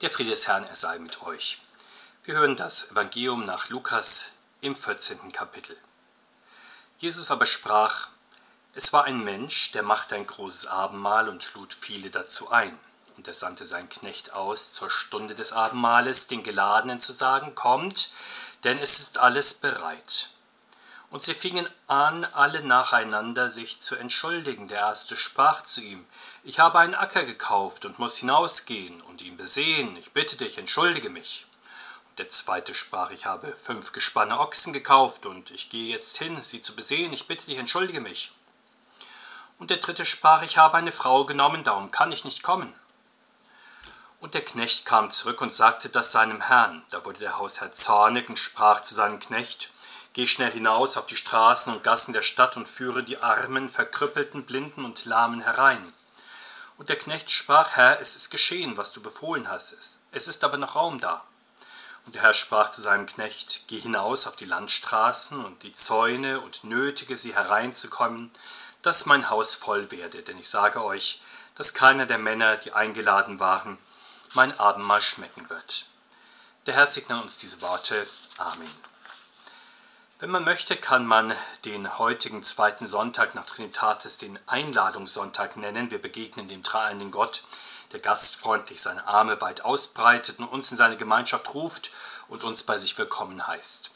Der 0.00 0.10
Friede 0.10 0.30
des 0.30 0.48
Herrn, 0.48 0.64
er 0.64 0.76
sei 0.76 0.98
mit 0.98 1.20
euch. 1.24 1.60
Wir 2.24 2.36
hören 2.36 2.56
das 2.56 2.90
Evangelium 2.90 3.44
nach 3.44 3.68
Lukas 3.68 4.30
im 4.62 4.74
14. 4.74 5.30
Kapitel. 5.30 5.76
Jesus 6.96 7.30
aber 7.30 7.44
sprach, 7.44 8.08
es 8.72 8.94
war 8.94 9.04
ein 9.04 9.22
Mensch, 9.22 9.72
der 9.72 9.82
machte 9.82 10.14
ein 10.14 10.24
großes 10.24 10.68
Abendmahl 10.68 11.28
und 11.28 11.52
lud 11.52 11.74
viele 11.74 12.08
dazu 12.08 12.50
ein. 12.50 12.78
Und 13.18 13.28
er 13.28 13.34
sandte 13.34 13.66
seinen 13.66 13.90
Knecht 13.90 14.32
aus, 14.32 14.72
zur 14.72 14.88
Stunde 14.88 15.34
des 15.34 15.52
Abendmahles 15.52 16.28
den 16.28 16.42
Geladenen 16.44 17.02
zu 17.02 17.12
sagen, 17.12 17.54
kommt, 17.54 18.10
denn 18.64 18.78
es 18.78 19.00
ist 19.00 19.18
alles 19.18 19.52
bereit. 19.52 20.30
Und 21.10 21.24
sie 21.24 21.34
fingen 21.34 21.68
an, 21.88 22.24
alle 22.24 22.62
nacheinander 22.62 23.48
sich 23.48 23.80
zu 23.80 23.96
entschuldigen. 23.96 24.68
Der 24.68 24.78
erste 24.78 25.16
sprach 25.16 25.62
zu 25.62 25.80
ihm, 25.80 26.06
ich 26.44 26.60
habe 26.60 26.78
einen 26.78 26.94
Acker 26.94 27.24
gekauft 27.24 27.84
und 27.84 27.98
muss 27.98 28.18
hinausgehen 28.18 29.00
und 29.02 29.20
ihn 29.20 29.36
besehen, 29.36 29.96
ich 29.96 30.12
bitte 30.12 30.36
dich, 30.36 30.56
entschuldige 30.56 31.10
mich. 31.10 31.46
Der 32.18 32.28
zweite 32.28 32.74
sprach, 32.74 33.10
ich 33.10 33.26
habe 33.26 33.54
fünf 33.56 33.92
gespanne 33.92 34.38
Ochsen 34.38 34.72
gekauft 34.72 35.26
und 35.26 35.50
ich 35.50 35.68
gehe 35.68 35.90
jetzt 35.92 36.18
hin, 36.18 36.40
sie 36.42 36.62
zu 36.62 36.76
besehen, 36.76 37.12
ich 37.12 37.26
bitte 37.26 37.46
dich, 37.46 37.58
entschuldige 37.58 38.00
mich. 38.00 38.32
Und 39.58 39.70
der 39.70 39.78
dritte 39.78 40.06
sprach, 40.06 40.42
ich 40.42 40.58
habe 40.58 40.76
eine 40.76 40.92
Frau 40.92 41.24
genommen, 41.24 41.64
darum 41.64 41.90
kann 41.90 42.12
ich 42.12 42.24
nicht 42.24 42.42
kommen. 42.42 42.72
Und 44.20 44.34
der 44.34 44.44
Knecht 44.44 44.86
kam 44.86 45.10
zurück 45.10 45.40
und 45.40 45.52
sagte 45.52 45.88
das 45.88 46.12
seinem 46.12 46.42
Herrn. 46.42 46.84
Da 46.90 47.04
wurde 47.04 47.18
der 47.18 47.38
Hausherr 47.38 47.72
zornig 47.72 48.28
und 48.28 48.38
sprach 48.38 48.82
zu 48.82 48.94
seinem 48.94 49.18
Knecht, 49.18 49.70
Geh 50.12 50.26
schnell 50.26 50.50
hinaus 50.50 50.96
auf 50.96 51.06
die 51.06 51.16
Straßen 51.16 51.72
und 51.72 51.84
Gassen 51.84 52.12
der 52.12 52.22
Stadt 52.22 52.56
und 52.56 52.66
führe 52.66 53.04
die 53.04 53.22
Armen, 53.22 53.70
Verkrüppelten, 53.70 54.44
Blinden 54.44 54.84
und 54.84 55.04
Lahmen 55.04 55.40
herein. 55.40 55.82
Und 56.78 56.88
der 56.88 56.96
Knecht 56.96 57.30
sprach, 57.30 57.76
Herr, 57.76 58.00
es 58.00 58.16
ist 58.16 58.30
geschehen, 58.30 58.76
was 58.76 58.90
du 58.90 59.00
befohlen 59.00 59.48
hast, 59.48 60.00
es 60.10 60.28
ist 60.28 60.42
aber 60.42 60.56
noch 60.56 60.74
Raum 60.74 60.98
da. 60.98 61.22
Und 62.06 62.14
der 62.16 62.22
Herr 62.22 62.34
sprach 62.34 62.70
zu 62.70 62.80
seinem 62.80 63.06
Knecht, 63.06 63.64
Geh 63.68 63.78
hinaus 63.78 64.26
auf 64.26 64.34
die 64.34 64.46
Landstraßen 64.46 65.44
und 65.44 65.62
die 65.62 65.74
Zäune 65.74 66.40
und 66.40 66.64
nötige 66.64 67.16
sie 67.16 67.34
hereinzukommen, 67.34 68.32
dass 68.82 69.06
mein 69.06 69.30
Haus 69.30 69.54
voll 69.54 69.90
werde, 69.90 70.22
denn 70.22 70.38
ich 70.38 70.48
sage 70.48 70.82
euch, 70.82 71.20
dass 71.54 71.74
keiner 71.74 72.06
der 72.06 72.18
Männer, 72.18 72.56
die 72.56 72.72
eingeladen 72.72 73.38
waren, 73.38 73.78
mein 74.32 74.58
Abendmahl 74.58 75.02
schmecken 75.02 75.50
wird. 75.50 75.84
Der 76.66 76.74
Herr 76.74 76.86
segne 76.86 77.20
uns 77.20 77.38
diese 77.38 77.60
Worte. 77.62 78.06
Amen. 78.38 78.89
Wenn 80.20 80.30
man 80.30 80.44
möchte, 80.44 80.76
kann 80.76 81.06
man 81.06 81.34
den 81.64 81.96
heutigen 81.96 82.42
zweiten 82.42 82.86
Sonntag 82.86 83.34
nach 83.34 83.46
Trinitatis 83.46 84.18
den 84.18 84.38
Einladungssonntag 84.46 85.56
nennen. 85.56 85.90
Wir 85.90 85.98
begegnen 85.98 86.46
dem 86.46 86.62
dreieinigen 86.62 87.10
Gott, 87.10 87.42
der 87.92 88.00
gastfreundlich 88.00 88.82
seine 88.82 89.08
Arme 89.08 89.40
weit 89.40 89.64
ausbreitet 89.64 90.38
und 90.38 90.48
uns 90.48 90.70
in 90.70 90.76
seine 90.76 90.98
Gemeinschaft 90.98 91.54
ruft 91.54 91.90
und 92.28 92.44
uns 92.44 92.64
bei 92.64 92.76
sich 92.76 92.98
willkommen 92.98 93.46
heißt. 93.46 93.92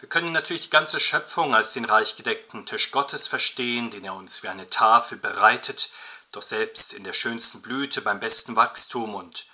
Wir 0.00 0.08
können 0.10 0.32
natürlich 0.32 0.64
die 0.64 0.70
ganze 0.70 1.00
Schöpfung 1.00 1.54
als 1.54 1.72
den 1.72 1.86
reich 1.86 2.16
gedeckten 2.16 2.66
Tisch 2.66 2.90
Gottes 2.90 3.26
verstehen, 3.26 3.90
den 3.90 4.04
er 4.04 4.12
uns 4.12 4.42
wie 4.42 4.48
eine 4.48 4.68
Tafel 4.68 5.16
bereitet, 5.16 5.88
doch 6.32 6.42
selbst 6.42 6.92
in 6.92 7.04
der 7.04 7.14
schönsten 7.14 7.62
Blüte 7.62 8.02
beim 8.02 8.20
besten 8.20 8.54
Wachstum 8.54 9.14
und 9.14 9.46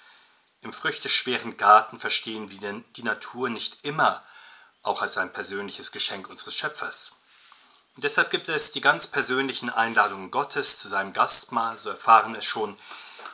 im 0.62 0.72
früchteschweren 0.72 1.56
Garten 1.56 2.00
verstehen 2.00 2.50
wir 2.50 2.82
die 2.96 3.02
Natur 3.04 3.48
nicht 3.48 3.84
immer 3.84 4.24
auch 4.82 5.02
als 5.02 5.18
ein 5.18 5.32
persönliches 5.32 5.92
Geschenk 5.92 6.28
unseres 6.28 6.54
Schöpfers. 6.54 7.20
Und 7.94 8.04
deshalb 8.04 8.30
gibt 8.30 8.48
es 8.48 8.72
die 8.72 8.80
ganz 8.80 9.06
persönlichen 9.06 9.70
Einladungen 9.70 10.30
Gottes 10.30 10.78
zu 10.78 10.88
seinem 10.88 11.12
Gastmahl, 11.12 11.78
so 11.78 11.90
erfahren 11.90 12.34
es 12.34 12.44
schon 12.44 12.76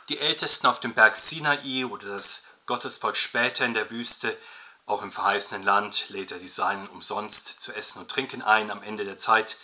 die 0.09 0.19
Ältesten 0.19 0.67
auf 0.67 0.79
dem 0.79 0.93
Berg 0.93 1.15
Sinai 1.15 1.85
oder 1.85 2.07
das 2.07 2.45
Gottesvolk 2.65 3.15
später 3.15 3.65
in 3.65 3.73
der 3.73 3.89
Wüste, 3.89 4.37
auch 4.89 5.03
im 5.03 5.11
verheißenen 5.11 5.61
Land 5.61 6.09
lädt 6.09 6.31
er 6.31 6.39
die 6.39 6.47
Seinen 6.47 6.87
umsonst 6.87 7.61
zu 7.61 7.75
essen 7.75 7.99
und 7.99 8.09
trinken 8.09 8.41
ein. 8.41 8.71
Am 8.71 8.81
Ende 8.81 9.03
der 9.03 9.17
Zeit 9.19 9.57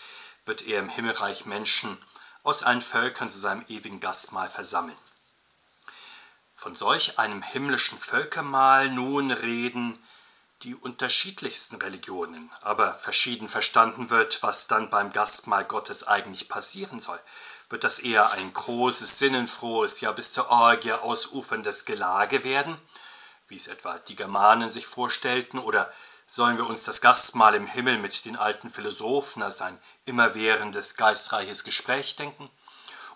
wird 0.46 0.68
er 0.68 0.80
im 0.80 0.88
Himmelreich 0.88 1.48
Menschen 1.48 1.98
aus 2.44 2.62
allen 2.62 2.84
Völkern 2.84 3.32
zu 3.32 3.40
seinem 3.40 3.66
ewigen 3.68 4.00
Gastmahl 4.00 4.50
versammeln. 4.50 4.98
Von 6.56 6.76
solch 6.76 7.18
einem 7.18 7.42
himmlischen 7.42 7.98
Völkermahl 7.98 8.92
nun 8.92 9.32
reden 9.32 9.98
die 10.64 10.76
unterschiedlichsten 10.76 11.76
Religionen, 11.76 12.52
aber 12.62 12.94
verschieden 12.94 13.50
verstanden 13.50 14.10
wird, 14.10 14.42
was 14.42 14.68
dann 14.68 14.90
beim 14.90 15.12
Gastmahl 15.12 15.66
Gottes 15.66 16.08
eigentlich 16.08 16.48
passieren 16.48 17.00
soll. 17.00 17.20
Wird 17.70 17.84
das 17.84 18.00
eher 18.00 18.32
ein 18.32 18.54
großes, 18.54 19.20
sinnenfrohes, 19.20 20.02
ja 20.02 20.12
bis 20.12 20.34
zur 20.34 20.50
Orgie 20.50 20.94
ausuferndes 20.94 21.86
Gelage 21.86 22.44
werden, 22.44 22.78
wie 23.48 23.56
es 23.56 23.68
etwa 23.68 24.00
die 24.00 24.16
Germanen 24.16 24.72
sich 24.72 24.88
vorstellten, 24.88 25.60
oder 25.60 25.92
sollen 26.28 26.58
wir 26.58 26.66
uns 26.66 26.84
das 26.84 27.02
Gastmahl 27.02 27.54
im 27.54 27.68
Himmel 27.68 28.00
mit 28.00 28.26
den 28.26 28.36
alten 28.36 28.72
Philosophen 28.72 29.44
als 29.44 29.62
ein 29.62 29.80
immerwährendes, 30.06 30.96
geistreiches 30.96 31.64
Gespräch 31.64 32.16
denken? 32.16 32.50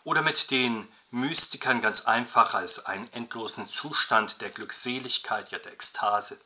Oder 0.03 0.21
mit 0.21 0.51
den 0.51 0.87
Mystikern 1.11 1.81
ganz 1.81 2.01
einfach 2.05 2.53
als 2.53 2.85
einen 2.85 3.11
endlosen 3.13 3.69
Zustand 3.69 4.41
der 4.41 4.49
Glückseligkeit, 4.49 5.51
ja 5.51 5.59
der 5.59 5.73
Ekstase? 5.73 6.39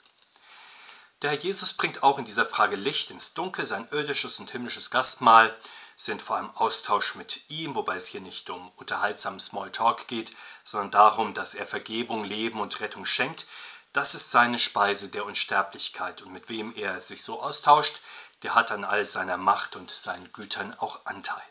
Der 1.24 1.32
Herr 1.32 1.40
Jesus 1.40 1.72
bringt 1.72 2.04
auch 2.04 2.20
in 2.20 2.26
dieser 2.26 2.46
Frage 2.46 2.76
Licht 2.76 3.10
ins 3.10 3.34
Dunkel. 3.34 3.66
Sein 3.66 3.88
irdisches 3.92 4.42
und 4.42 4.52
himmlisches 4.52 4.92
Gastmahl 4.92 5.56
sind 5.96 6.22
vor 6.22 6.36
allem 6.36 6.50
Austausch 6.50 7.16
mit 7.16 7.50
ihm, 7.50 7.76
wobei 7.76 7.96
es 7.96 8.08
hier 8.08 8.20
nicht 8.20 8.50
um 8.50 8.74
unterhaltsamen 8.76 9.40
Smalltalk 9.40 10.10
geht, 10.10 10.36
sondern 10.66 10.92
darum, 10.92 11.34
dass 11.34 11.56
er 11.56 11.66
Vergebung, 11.66 12.26
Leben 12.26 12.60
und 12.60 12.82
Rettung 12.82 13.06
schenkt. 13.06 13.46
Das 13.94 14.16
ist 14.16 14.32
seine 14.32 14.60
Speise 14.60 15.08
der 15.08 15.26
Unsterblichkeit 15.26 16.22
und 16.24 16.34
mit 16.34 16.50
wem 16.50 16.76
er 16.76 17.00
sich 17.00 17.24
so 17.24 17.42
austauscht, 17.42 18.02
der 18.42 18.54
hat 18.54 18.72
an 18.72 18.84
all 18.84 19.06
seiner 19.06 19.38
Macht 19.38 19.78
und 19.78 19.92
seinen 19.92 20.34
Gütern 20.34 20.74
auch 20.78 21.06
Anteil. 21.06 21.42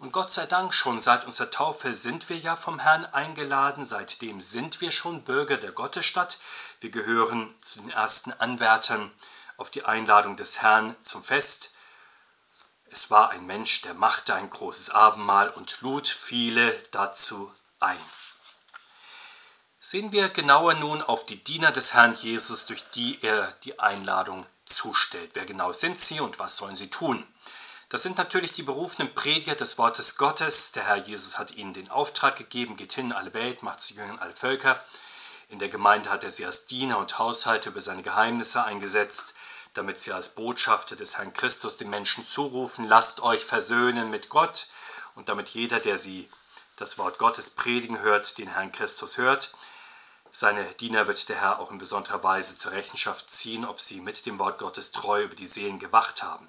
Und 0.00 0.12
Gott 0.12 0.32
sei 0.32 0.46
Dank, 0.46 0.72
schon 0.72 0.98
seit 0.98 1.26
unserer 1.26 1.50
Taufe 1.50 1.92
sind 1.92 2.30
wir 2.30 2.38
ja 2.38 2.56
vom 2.56 2.78
Herrn 2.78 3.04
eingeladen, 3.04 3.84
seitdem 3.84 4.40
sind 4.40 4.80
wir 4.80 4.90
schon 4.90 5.24
Bürger 5.24 5.58
der 5.58 5.72
Gottesstadt. 5.72 6.38
Wir 6.80 6.90
gehören 6.90 7.54
zu 7.60 7.80
den 7.80 7.90
ersten 7.90 8.32
Anwärtern 8.32 9.12
auf 9.58 9.68
die 9.68 9.84
Einladung 9.84 10.36
des 10.36 10.62
Herrn 10.62 10.96
zum 11.02 11.22
Fest. 11.22 11.72
Es 12.86 13.10
war 13.10 13.28
ein 13.28 13.44
Mensch, 13.44 13.82
der 13.82 13.92
machte 13.92 14.34
ein 14.34 14.48
großes 14.48 14.88
Abendmahl 14.88 15.50
und 15.50 15.82
lud 15.82 16.08
viele 16.08 16.72
dazu 16.92 17.52
ein. 17.78 18.00
Sehen 19.80 20.12
wir 20.12 20.30
genauer 20.30 20.76
nun 20.76 21.02
auf 21.02 21.26
die 21.26 21.44
Diener 21.44 21.72
des 21.72 21.92
Herrn 21.92 22.14
Jesus, 22.14 22.64
durch 22.64 22.88
die 22.94 23.22
er 23.22 23.52
die 23.64 23.78
Einladung 23.78 24.46
zustellt. 24.64 25.32
Wer 25.34 25.44
genau 25.44 25.72
sind 25.72 25.98
sie 25.98 26.20
und 26.20 26.38
was 26.38 26.56
sollen 26.56 26.76
sie 26.76 26.88
tun? 26.88 27.26
Das 27.90 28.04
sind 28.04 28.18
natürlich 28.18 28.52
die 28.52 28.62
berufenen 28.62 29.12
Prediger 29.12 29.56
des 29.56 29.76
Wortes 29.76 30.16
Gottes. 30.16 30.70
Der 30.70 30.86
Herr 30.86 30.98
Jesus 30.98 31.40
hat 31.40 31.56
ihnen 31.56 31.72
den 31.72 31.90
Auftrag 31.90 32.36
gegeben, 32.36 32.76
geht 32.76 32.92
hin 32.92 33.06
in 33.06 33.12
alle 33.12 33.34
Welt, 33.34 33.64
macht 33.64 33.80
zu 33.82 33.94
Jüngern 33.94 34.20
alle 34.20 34.32
Völker. 34.32 34.80
In 35.48 35.58
der 35.58 35.68
Gemeinde 35.68 36.08
hat 36.08 36.22
er 36.22 36.30
sie 36.30 36.46
als 36.46 36.66
Diener 36.66 36.98
und 36.98 37.18
Haushalter 37.18 37.70
über 37.70 37.80
seine 37.80 38.04
Geheimnisse 38.04 38.62
eingesetzt, 38.62 39.34
damit 39.74 39.98
sie 39.98 40.12
als 40.12 40.36
Botschafter 40.36 40.94
des 40.94 41.18
Herrn 41.18 41.32
Christus 41.32 41.78
den 41.78 41.90
Menschen 41.90 42.24
zurufen, 42.24 42.86
lasst 42.86 43.24
euch 43.24 43.44
versöhnen 43.44 44.08
mit 44.08 44.28
Gott 44.28 44.68
und 45.16 45.28
damit 45.28 45.48
jeder, 45.48 45.80
der 45.80 45.98
sie 45.98 46.30
das 46.76 46.96
Wort 46.96 47.18
Gottes 47.18 47.50
predigen 47.50 47.98
hört, 47.98 48.38
den 48.38 48.50
Herrn 48.50 48.70
Christus 48.70 49.18
hört. 49.18 49.52
Seine 50.30 50.64
Diener 50.74 51.08
wird 51.08 51.28
der 51.28 51.40
Herr 51.40 51.58
auch 51.58 51.72
in 51.72 51.78
besonderer 51.78 52.22
Weise 52.22 52.56
zur 52.56 52.70
Rechenschaft 52.70 53.32
ziehen, 53.32 53.64
ob 53.64 53.80
sie 53.80 54.00
mit 54.00 54.26
dem 54.26 54.38
Wort 54.38 54.60
Gottes 54.60 54.92
treu 54.92 55.24
über 55.24 55.34
die 55.34 55.48
Seelen 55.48 55.80
gewacht 55.80 56.22
haben. 56.22 56.48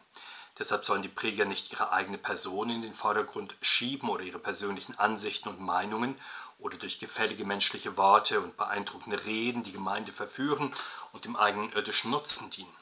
Deshalb 0.59 0.85
sollen 0.85 1.01
die 1.01 1.07
Prediger 1.07 1.45
nicht 1.45 1.71
ihre 1.71 1.91
eigene 1.91 2.17
Person 2.17 2.69
in 2.69 2.81
den 2.81 2.93
Vordergrund 2.93 3.55
schieben 3.61 4.09
oder 4.09 4.23
ihre 4.23 4.39
persönlichen 4.39 4.97
Ansichten 4.99 5.49
und 5.49 5.59
Meinungen 5.59 6.17
oder 6.59 6.77
durch 6.77 6.99
gefällige 6.99 7.45
menschliche 7.45 7.97
Worte 7.97 8.41
und 8.41 8.57
beeindruckende 8.57 9.25
Reden 9.25 9.63
die 9.63 9.71
Gemeinde 9.71 10.13
verführen 10.13 10.71
und 11.11 11.25
dem 11.25 11.35
eigenen 11.35 11.71
irdischen 11.73 12.11
Nutzen 12.11 12.49
dienen. 12.51 12.75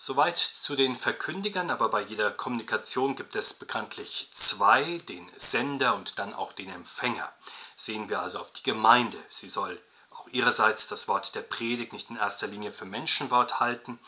Soweit 0.00 0.38
zu 0.38 0.76
den 0.76 0.94
Verkündigern, 0.94 1.70
aber 1.70 1.88
bei 1.88 2.02
jeder 2.02 2.30
Kommunikation 2.30 3.16
gibt 3.16 3.34
es 3.34 3.54
bekanntlich 3.54 4.28
zwei, 4.30 4.98
den 5.08 5.28
Sender 5.36 5.96
und 5.96 6.20
dann 6.20 6.34
auch 6.34 6.52
den 6.52 6.70
Empfänger. 6.70 7.32
Sehen 7.74 8.08
wir 8.08 8.22
also 8.22 8.38
auf 8.38 8.52
die 8.52 8.62
Gemeinde. 8.62 9.18
Sie 9.28 9.48
soll 9.48 9.82
auch 10.12 10.28
ihrerseits 10.28 10.86
das 10.86 11.08
Wort 11.08 11.34
der 11.34 11.42
Predigt 11.42 11.92
nicht 11.92 12.10
in 12.10 12.16
erster 12.16 12.46
Linie 12.46 12.70
für 12.70 12.84
Menschenwort 12.84 13.58
halten, 13.58 13.98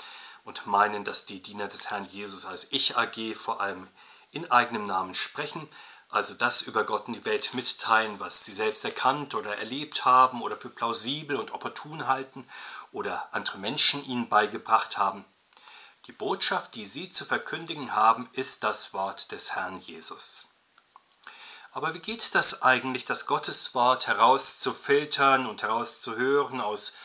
und 0.51 0.67
meinen, 0.67 1.05
dass 1.05 1.27
die 1.27 1.41
Diener 1.41 1.69
des 1.69 1.91
Herrn 1.91 2.09
Jesus 2.11 2.45
als 2.45 2.73
Ich 2.73 2.97
AG 2.97 3.37
vor 3.37 3.61
allem 3.61 3.87
in 4.33 4.51
eigenem 4.51 4.85
Namen 4.85 5.15
sprechen, 5.15 5.69
also 6.09 6.35
das 6.35 6.63
über 6.63 6.83
Gott 6.83 7.07
in 7.07 7.15
die 7.15 7.25
Welt 7.25 7.55
mitteilen, 7.55 8.19
was 8.19 8.45
sie 8.45 8.53
selbst 8.53 8.85
erkannt 8.85 9.37
oder 9.37 9.57
erlebt 9.59 10.05
haben 10.05 10.43
oder 10.43 10.57
für 10.57 10.69
plausibel 10.69 11.37
und 11.37 11.53
opportun 11.53 12.09
halten 12.09 12.49
oder 12.91 13.33
andere 13.33 13.59
Menschen 13.59 14.05
ihnen 14.05 14.29
beigebracht 14.29 14.99
haben. 14.99 15.25
Die 16.07 16.13
Botschaft, 16.13 16.75
die 16.75 16.85
sie 16.85 17.13
zu 17.13 17.25
verkündigen 17.25 17.95
haben, 17.95 18.29
ist 18.33 18.65
das 18.65 18.93
Wort 18.93 19.31
des 19.31 19.55
Herrn 19.55 19.79
Jesus. 19.79 20.49
Aber 21.71 21.95
wie 21.95 22.01
geht 22.01 22.35
das 22.35 22.63
eigentlich, 22.63 23.05
das 23.05 23.27
Gotteswort 23.27 24.09
herauszufiltern 24.09 25.47
und 25.47 25.63
herauszuhören 25.63 26.61
aus 26.61 26.97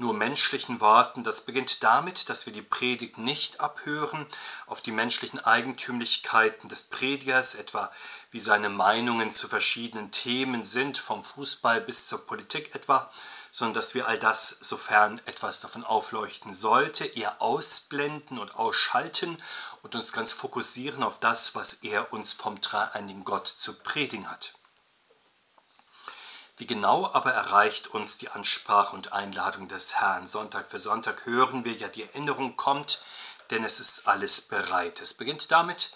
nur 0.00 0.14
menschlichen 0.14 0.80
Worten? 0.80 1.22
Das 1.22 1.42
beginnt 1.42 1.84
damit, 1.84 2.28
dass 2.28 2.46
wir 2.46 2.52
die 2.52 2.62
Predigt 2.62 3.18
nicht 3.18 3.60
abhören 3.60 4.26
auf 4.66 4.80
die 4.80 4.90
menschlichen 4.90 5.38
Eigentümlichkeiten 5.38 6.68
des 6.68 6.82
Predigers, 6.84 7.54
etwa 7.54 7.92
wie 8.32 8.40
seine 8.40 8.68
Meinungen 8.68 9.32
zu 9.32 9.46
verschiedenen 9.46 10.10
Themen 10.10 10.64
sind, 10.64 10.98
vom 10.98 11.22
Fußball 11.22 11.80
bis 11.80 12.08
zur 12.08 12.26
Politik 12.26 12.74
etwa, 12.74 13.10
sondern 13.52 13.74
dass 13.74 13.94
wir 13.94 14.08
all 14.08 14.18
das, 14.18 14.48
sofern 14.60 15.20
etwas 15.26 15.60
davon 15.60 15.84
aufleuchten 15.84 16.54
sollte, 16.54 17.04
eher 17.04 17.42
ausblenden 17.42 18.38
und 18.38 18.56
ausschalten 18.56 19.36
und 19.82 19.94
uns 19.94 20.12
ganz 20.12 20.32
fokussieren 20.32 21.02
auf 21.02 21.20
das, 21.20 21.54
was 21.54 21.74
er 21.74 22.12
uns 22.12 22.32
vom 22.32 22.60
dreieinigen 22.60 23.24
Gott 23.24 23.48
zu 23.48 23.74
predigen 23.74 24.30
hat. 24.30 24.54
Wie 26.60 26.66
genau 26.66 27.10
aber 27.14 27.32
erreicht 27.32 27.86
uns 27.86 28.18
die 28.18 28.28
Ansprache 28.28 28.94
und 28.94 29.14
Einladung 29.14 29.66
des 29.68 29.94
Herrn? 29.94 30.26
Sonntag 30.26 30.68
für 30.68 30.78
Sonntag 30.78 31.24
hören 31.24 31.64
wir 31.64 31.72
ja, 31.72 31.88
die 31.88 32.02
Erinnerung 32.02 32.54
kommt, 32.54 33.02
denn 33.48 33.64
es 33.64 33.80
ist 33.80 34.06
alles 34.06 34.42
bereit. 34.42 35.00
Es 35.00 35.14
beginnt 35.14 35.50
damit, 35.50 35.92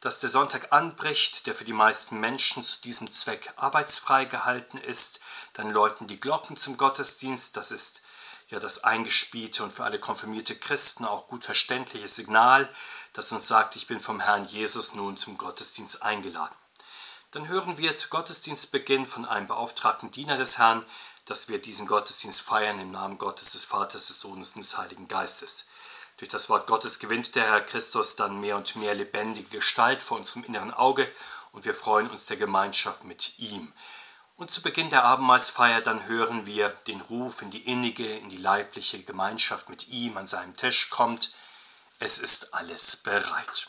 dass 0.00 0.18
der 0.18 0.28
Sonntag 0.28 0.72
anbricht, 0.72 1.46
der 1.46 1.54
für 1.54 1.64
die 1.64 1.72
meisten 1.72 2.18
Menschen 2.18 2.64
zu 2.64 2.80
diesem 2.80 3.12
Zweck 3.12 3.52
arbeitsfrei 3.54 4.24
gehalten 4.24 4.78
ist. 4.78 5.20
Dann 5.52 5.70
läuten 5.70 6.08
die 6.08 6.18
Glocken 6.18 6.56
zum 6.56 6.76
Gottesdienst. 6.76 7.56
Das 7.56 7.70
ist 7.70 8.00
ja 8.48 8.58
das 8.58 8.82
eingespielte 8.82 9.62
und 9.62 9.72
für 9.72 9.84
alle 9.84 10.00
konfirmierte 10.00 10.56
Christen 10.56 11.04
auch 11.04 11.28
gut 11.28 11.44
verständliche 11.44 12.08
Signal, 12.08 12.68
das 13.12 13.30
uns 13.30 13.46
sagt, 13.46 13.76
ich 13.76 13.86
bin 13.86 14.00
vom 14.00 14.18
Herrn 14.18 14.46
Jesus 14.46 14.94
nun 14.94 15.16
zum 15.16 15.38
Gottesdienst 15.38 16.02
eingeladen. 16.02 16.57
Dann 17.30 17.46
hören 17.46 17.76
wir 17.76 17.94
zu 17.94 18.08
Gottesdienstbeginn 18.08 19.04
von 19.04 19.26
einem 19.26 19.46
beauftragten 19.46 20.10
Diener 20.10 20.38
des 20.38 20.56
Herrn, 20.56 20.82
dass 21.26 21.50
wir 21.50 21.60
diesen 21.60 21.86
Gottesdienst 21.86 22.40
feiern 22.40 22.80
im 22.80 22.90
Namen 22.90 23.18
Gottes, 23.18 23.52
des 23.52 23.66
Vaters, 23.66 24.06
des 24.06 24.20
Sohnes 24.20 24.54
und 24.54 24.62
des 24.62 24.78
Heiligen 24.78 25.08
Geistes. 25.08 25.68
Durch 26.16 26.30
das 26.30 26.48
Wort 26.48 26.66
Gottes 26.66 26.98
gewinnt 26.98 27.34
der 27.34 27.44
Herr 27.44 27.60
Christus 27.60 28.16
dann 28.16 28.40
mehr 28.40 28.56
und 28.56 28.76
mehr 28.76 28.94
lebendige 28.94 29.58
Gestalt 29.58 30.00
vor 30.00 30.16
unserem 30.16 30.44
inneren 30.44 30.72
Auge 30.72 31.06
und 31.52 31.66
wir 31.66 31.74
freuen 31.74 32.08
uns 32.08 32.24
der 32.24 32.38
Gemeinschaft 32.38 33.04
mit 33.04 33.38
ihm. 33.38 33.74
Und 34.36 34.50
zu 34.50 34.62
Beginn 34.62 34.88
der 34.88 35.04
Abendmahlsfeier 35.04 35.82
dann 35.82 36.06
hören 36.06 36.46
wir 36.46 36.70
den 36.86 37.02
Ruf 37.02 37.42
in 37.42 37.50
die 37.50 37.66
innige, 37.70 38.10
in 38.10 38.30
die 38.30 38.38
leibliche 38.38 39.02
Gemeinschaft 39.02 39.68
mit 39.68 39.88
ihm 39.88 40.16
an 40.16 40.26
seinem 40.26 40.56
Tisch 40.56 40.88
kommt. 40.88 41.32
Es 41.98 42.18
ist 42.18 42.54
alles 42.54 42.96
bereit. 42.96 43.68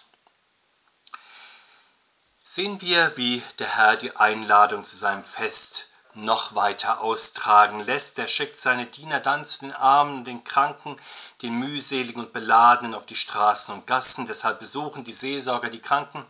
Sehen 2.52 2.82
wir, 2.82 3.16
wie 3.16 3.44
der 3.60 3.78
Herr 3.78 3.96
die 3.96 4.16
Einladung 4.16 4.84
zu 4.84 4.98
seinem 4.98 5.22
Fest 5.22 5.86
noch 6.16 6.56
weiter 6.56 7.00
austragen 7.02 7.80
lässt. 7.82 8.18
Er 8.18 8.28
schickt 8.28 8.58
seine 8.58 8.88
Diener 8.88 9.20
dann 9.20 9.46
zu 9.46 9.60
den 9.60 9.72
Armen 9.72 10.18
und 10.18 10.24
den 10.26 10.44
Kranken, 10.44 10.96
den 11.44 11.60
mühseligen 11.60 12.24
und 12.24 12.34
beladenen 12.34 12.96
auf 12.96 13.06
die 13.06 13.16
Straßen 13.16 13.72
und 13.72 13.86
Gassen. 13.86 14.26
Deshalb 14.26 14.60
besuchen 14.60 15.04
die 15.04 15.14
Seelsorger 15.14 15.70
die 15.70 15.80
Kranken, 15.80 16.26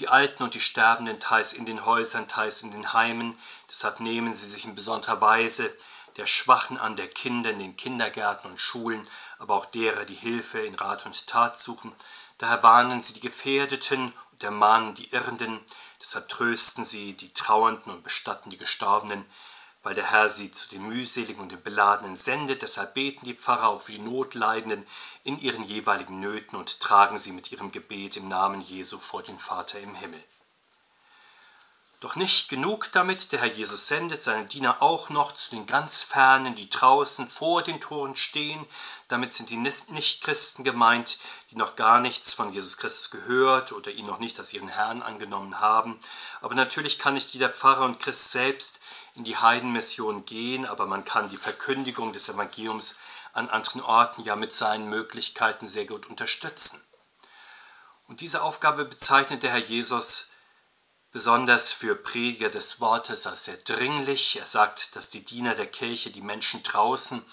die 0.00 0.08
Alten 0.08 0.42
und 0.42 0.54
die 0.54 0.60
Sterbenden 0.60 1.20
teils 1.20 1.52
in 1.52 1.66
den 1.66 1.86
Häusern, 1.86 2.26
teils 2.26 2.64
in 2.64 2.72
den 2.72 2.92
Heimen. 2.92 3.38
Deshalb 3.70 4.00
nehmen 4.00 4.34
sie 4.34 4.50
sich 4.50 4.64
in 4.64 4.74
besonderer 4.74 5.20
Weise 5.20 5.72
der 6.16 6.26
Schwachen 6.26 6.78
an, 6.78 6.96
der 6.96 7.06
Kinder 7.06 7.50
in 7.50 7.60
den 7.60 7.76
Kindergärten 7.76 8.50
und 8.50 8.58
Schulen, 8.58 9.06
aber 9.38 9.54
auch 9.54 9.66
derer, 9.66 10.04
die 10.04 10.14
Hilfe 10.14 10.58
in 10.58 10.74
Rat 10.74 11.06
und 11.06 11.28
Tat 11.28 11.60
suchen. 11.60 11.94
Daher 12.38 12.64
warnen 12.64 13.00
sie 13.00 13.14
die 13.14 13.20
Gefährdeten 13.20 14.12
ermahnen 14.44 14.94
die 14.94 15.10
Irrenden, 15.10 15.60
Deshalb 16.04 16.28
trösten 16.28 16.84
sie 16.84 17.14
die 17.14 17.32
Trauernden 17.32 17.90
und 17.90 18.04
bestatten 18.04 18.50
die 18.50 18.58
Gestorbenen, 18.58 19.24
weil 19.82 19.94
der 19.94 20.10
Herr 20.10 20.28
sie 20.28 20.52
zu 20.52 20.68
den 20.68 20.86
mühseligen 20.86 21.40
und 21.40 21.50
den 21.50 21.62
Beladenen 21.62 22.14
sendet. 22.14 22.60
Deshalb 22.60 22.92
beten 22.92 23.24
die 23.24 23.32
Pfarrer 23.32 23.68
auch 23.68 23.80
für 23.80 23.92
die 23.92 23.98
Notleidenden 23.98 24.86
in 25.22 25.40
ihren 25.40 25.64
jeweiligen 25.64 26.20
Nöten 26.20 26.58
und 26.58 26.80
tragen 26.80 27.16
sie 27.16 27.32
mit 27.32 27.52
ihrem 27.52 27.72
Gebet 27.72 28.18
im 28.18 28.28
Namen 28.28 28.60
Jesu 28.60 28.98
vor 28.98 29.22
den 29.22 29.38
Vater 29.38 29.80
im 29.80 29.94
Himmel. 29.94 30.22
Doch 32.00 32.16
nicht 32.16 32.48
genug 32.48 32.92
damit, 32.92 33.32
der 33.32 33.40
Herr 33.40 33.52
Jesus 33.52 33.88
sendet 33.88 34.22
seine 34.22 34.44
Diener 34.44 34.82
auch 34.82 35.08
noch 35.08 35.32
zu 35.32 35.50
den 35.50 35.66
ganz 35.66 36.02
Fernen, 36.02 36.54
die 36.54 36.68
draußen 36.68 37.28
vor 37.28 37.62
den 37.62 37.80
Toren 37.80 38.14
stehen. 38.14 38.66
Damit 39.08 39.32
sind 39.32 39.48
die 39.48 39.56
Nichtchristen 39.56 40.64
gemeint, 40.64 41.18
die 41.50 41.56
noch 41.56 41.76
gar 41.76 42.00
nichts 42.00 42.34
von 42.34 42.52
Jesus 42.52 42.76
Christus 42.76 43.10
gehört 43.10 43.72
oder 43.72 43.90
ihn 43.90 44.06
noch 44.06 44.18
nicht 44.18 44.38
als 44.38 44.52
ihren 44.52 44.68
Herrn 44.68 45.02
angenommen 45.02 45.60
haben. 45.60 45.98
Aber 46.42 46.54
natürlich 46.54 46.98
kann 46.98 47.14
nicht 47.14 47.32
jeder 47.32 47.48
Pfarrer 47.48 47.84
und 47.84 48.00
Christ 48.00 48.32
selbst 48.32 48.80
in 49.14 49.24
die 49.24 49.36
Heidenmission 49.36 50.26
gehen, 50.26 50.66
aber 50.66 50.86
man 50.86 51.04
kann 51.04 51.30
die 51.30 51.36
Verkündigung 51.36 52.12
des 52.12 52.28
Evangeliums 52.28 52.98
an 53.32 53.48
anderen 53.48 53.80
Orten 53.80 54.22
ja 54.22 54.36
mit 54.36 54.54
seinen 54.54 54.88
Möglichkeiten 54.88 55.66
sehr 55.66 55.86
gut 55.86 56.06
unterstützen. 56.06 56.82
Und 58.08 58.20
diese 58.20 58.42
Aufgabe 58.42 58.84
bezeichnet 58.84 59.42
der 59.42 59.52
Herr 59.52 59.58
Jesus 59.58 60.30
besonders 61.14 61.70
für 61.70 61.94
Prediger 61.94 62.50
des 62.50 62.80
Wortes 62.80 63.28
als 63.28 63.44
sehr 63.44 63.56
dringlich. 63.58 64.36
Er 64.36 64.46
sagt, 64.46 64.96
dass 64.96 65.10
die 65.10 65.24
Diener 65.24 65.54
der 65.54 65.68
Kirche 65.68 66.10
die 66.10 66.20
Menschen 66.20 66.64
draußen 66.64 67.24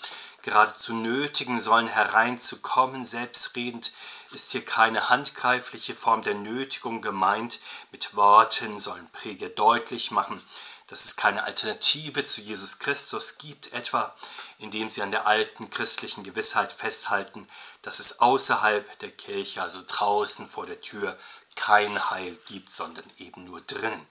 geradezu 0.44 0.94
nötigen 0.94 1.58
sollen, 1.58 1.88
hereinzukommen. 1.88 3.04
Selbstredend 3.04 3.92
ist 4.34 4.52
hier 4.52 4.64
keine 4.64 5.10
handgreifliche 5.10 5.96
Form 5.96 6.22
der 6.22 6.36
Nötigung 6.36 7.02
gemeint. 7.02 7.60
Mit 7.92 8.16
Worten 8.16 8.78
sollen 8.78 9.10
Prediger 9.14 9.50
deutlich 9.50 10.12
machen, 10.12 10.40
dass 10.86 11.06
es 11.06 11.16
keine 11.16 11.44
Alternative 11.44 12.24
zu 12.24 12.42
Jesus 12.42 12.78
Christus 12.78 13.40
gibt, 13.40 13.74
etwa 13.74 14.16
indem 14.60 14.92
sie 14.92 15.02
an 15.02 15.10
der 15.10 15.26
alten 15.26 15.72
christlichen 15.72 16.24
Gewissheit 16.24 16.72
festhalten, 16.72 17.48
dass 17.82 18.00
es 18.00 18.20
außerhalb 18.20 19.00
der 19.00 19.10
Kirche, 19.10 19.64
also 19.64 19.82
draußen 19.86 20.48
vor 20.48 20.68
der 20.68 20.82
Tür, 20.82 21.18
kein 21.56 22.10
Heil 22.10 22.38
gibt, 22.48 22.72
sondern 22.72 23.06
eben 23.18 23.46
nur 23.46 23.62
drinnen. 23.62 24.06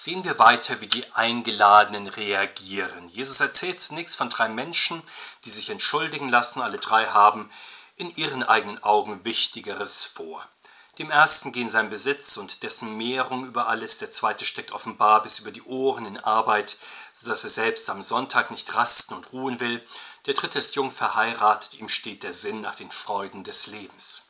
Sehen 0.00 0.22
wir 0.22 0.38
weiter, 0.38 0.80
wie 0.80 0.86
die 0.86 1.12
Eingeladenen 1.14 2.06
reagieren. 2.06 3.08
Jesus 3.08 3.40
erzählt 3.40 3.80
zunächst 3.80 4.14
von 4.16 4.30
drei 4.30 4.48
Menschen, 4.48 5.02
die 5.44 5.50
sich 5.50 5.70
entschuldigen 5.70 6.28
lassen. 6.28 6.62
Alle 6.62 6.78
drei 6.78 7.06
haben 7.06 7.50
in 7.96 8.14
ihren 8.14 8.44
eigenen 8.44 8.80
Augen 8.84 9.24
Wichtigeres 9.24 10.04
vor. 10.04 10.48
Dem 10.98 11.10
ersten 11.10 11.50
gehen 11.50 11.68
sein 11.68 11.90
Besitz 11.90 12.36
und 12.36 12.62
dessen 12.62 12.96
Mehrung 12.96 13.44
über 13.44 13.68
alles, 13.68 13.98
der 13.98 14.10
zweite 14.10 14.44
steckt 14.44 14.70
offenbar 14.70 15.20
bis 15.22 15.40
über 15.40 15.50
die 15.50 15.62
Ohren 15.62 16.06
in 16.06 16.18
Arbeit, 16.18 16.76
sodass 17.12 17.42
er 17.42 17.50
selbst 17.50 17.90
am 17.90 18.00
Sonntag 18.00 18.52
nicht 18.52 18.72
rasten 18.74 19.14
und 19.14 19.32
ruhen 19.32 19.58
will. 19.58 19.84
Der 20.26 20.34
dritte 20.34 20.60
ist 20.60 20.76
jung 20.76 20.92
verheiratet, 20.92 21.74
ihm 21.74 21.88
steht 21.88 22.22
der 22.22 22.34
Sinn 22.34 22.60
nach 22.60 22.76
den 22.76 22.92
Freuden 22.92 23.42
des 23.42 23.66
Lebens. 23.66 24.27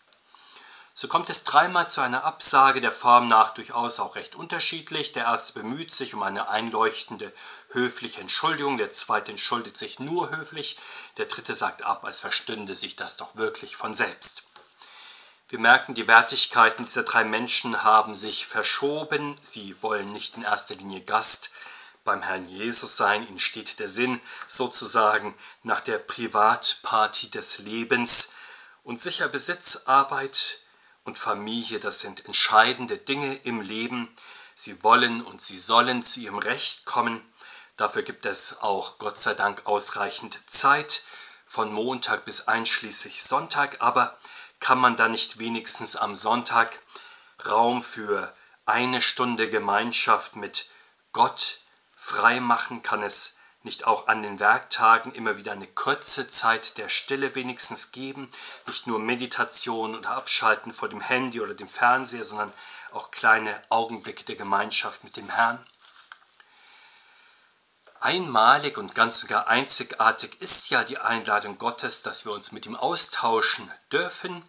So 1.01 1.07
kommt 1.07 1.31
es 1.31 1.45
dreimal 1.45 1.89
zu 1.89 2.01
einer 2.01 2.25
Absage 2.25 2.81
der 2.81 2.91
Form 2.91 3.29
nach 3.29 3.51
durchaus 3.55 4.01
auch 4.01 4.17
recht 4.17 4.35
unterschiedlich. 4.35 5.13
Der 5.13 5.27
erste 5.27 5.53
bemüht 5.53 5.95
sich 5.95 6.13
um 6.13 6.25
eine 6.25 6.49
einleuchtende, 6.49 7.33
höfliche 7.69 8.21
Entschuldigung, 8.21 8.79
der 8.79 8.91
zweite 8.91 9.31
entschuldigt 9.31 9.77
sich 9.77 10.01
nur 10.01 10.37
höflich, 10.37 10.77
der 11.17 11.27
dritte 11.27 11.55
sagt 11.55 11.85
ab, 11.85 12.05
als 12.05 12.19
verstünde 12.19 12.75
sich 12.75 12.97
das 12.97 13.17
doch 13.17 13.37
wirklich 13.37 13.77
von 13.77 13.95
selbst. 13.95 14.43
Wir 15.49 15.61
merken, 15.61 15.95
die 15.95 16.09
Wertigkeiten 16.09 16.87
dieser 16.87 17.05
drei 17.05 17.23
Menschen 17.23 17.85
haben 17.85 18.17
sich 18.17 18.45
verschoben. 18.45 19.39
Sie 19.41 19.81
wollen 19.81 20.11
nicht 20.11 20.37
in 20.37 20.43
erster 20.43 20.75
Linie 20.75 21.03
Gast 21.03 21.51
beim 22.03 22.23
Herrn 22.23 22.49
Jesus 22.49 22.97
sein. 22.97 23.25
Ihnen 23.29 23.39
steht 23.39 23.79
der 23.79 23.89
Sinn 23.89 24.21
sozusagen 24.49 25.37
nach 25.63 25.81
der 25.81 25.99
Privatparty 25.99 27.31
des 27.31 27.59
Lebens. 27.59 28.35
Und 28.83 29.01
sicher 29.01 29.29
Besitz, 29.29 29.83
Arbeit, 29.87 30.59
und 31.09 31.19
Familie, 31.19 31.81
das 31.81 32.01
sind 32.01 32.27
entscheidende 32.27 32.99
Dinge 32.99 33.35
im 33.35 33.63
Leben. 33.63 34.15
Sie 34.55 34.85
wollen 34.85 35.23
und 35.23 35.41
sie 35.41 35.59
sollen 35.59 36.03
zu 36.03 36.21
ihrem 36.21 36.39
Recht 36.39 36.85
kommen. 36.85 37.25
Dafür 37.77 38.03
gibt 38.03 38.27
es 38.27 38.61
auch 38.61 38.99
Gott 38.99 39.19
sei 39.19 39.33
Dank 39.33 39.63
ausreichend 39.65 40.39
Zeit 40.47 41.03
von 41.47 41.73
Montag 41.73 42.27
bis 42.27 42.47
einschließlich 42.47 43.25
Sonntag. 43.25 43.79
Aber 43.81 44.19
kann 44.61 44.79
man 44.79 44.97
da 44.97 45.09
nicht 45.09 45.39
wenigstens 45.39 45.97
am 45.97 46.15
Sonntag 46.15 46.79
Raum 47.47 47.83
für 47.83 48.35
eine 48.67 49.01
Stunde 49.01 49.49
Gemeinschaft 49.49 50.37
mit 50.37 50.69
Gott 51.13 51.61
freimachen? 51.97 52.83
Kann 52.83 53.03
es 53.03 53.38
nicht 53.69 53.87
auch 53.87 54.07
an 54.07 54.23
den 54.23 54.41
Werktagen 54.41 55.13
immer 55.13 55.37
wieder 55.37 55.53
eine 55.53 55.67
kurze 55.67 56.31
Zeit 56.31 56.79
der 56.79 56.89
Stille 56.89 57.35
wenigstens 57.35 57.93
geben, 57.93 58.31
nicht 58.67 58.87
nur 58.87 58.99
Meditation 58.99 59.95
oder 59.95 60.13
Abschalten 60.13 60.73
vor 60.73 60.89
dem 60.89 61.03
Handy 61.03 61.43
oder 61.43 61.53
dem 61.53 61.69
Fernseher, 61.69 62.25
sondern 62.25 62.51
auch 62.93 63.11
kleine 63.11 63.61
Augenblicke 63.69 64.25
der 64.25 64.37
Gemeinschaft 64.37 65.05
mit 65.05 65.19
dem 65.19 65.29
Herrn. 65.29 65.63
Einmalig 68.01 68.79
und 68.79 68.95
ganz 68.95 69.21
sogar 69.21 69.49
einzigartig 69.49 70.41
ist 70.41 70.71
ja 70.71 70.83
die 70.83 70.97
Einladung 70.97 71.59
Gottes, 71.59 72.03
dass 72.03 72.25
wir 72.25 72.33
uns 72.33 72.53
mit 72.53 72.65
ihm 72.65 72.75
austauschen 72.75 73.71
dürfen. 73.93 74.43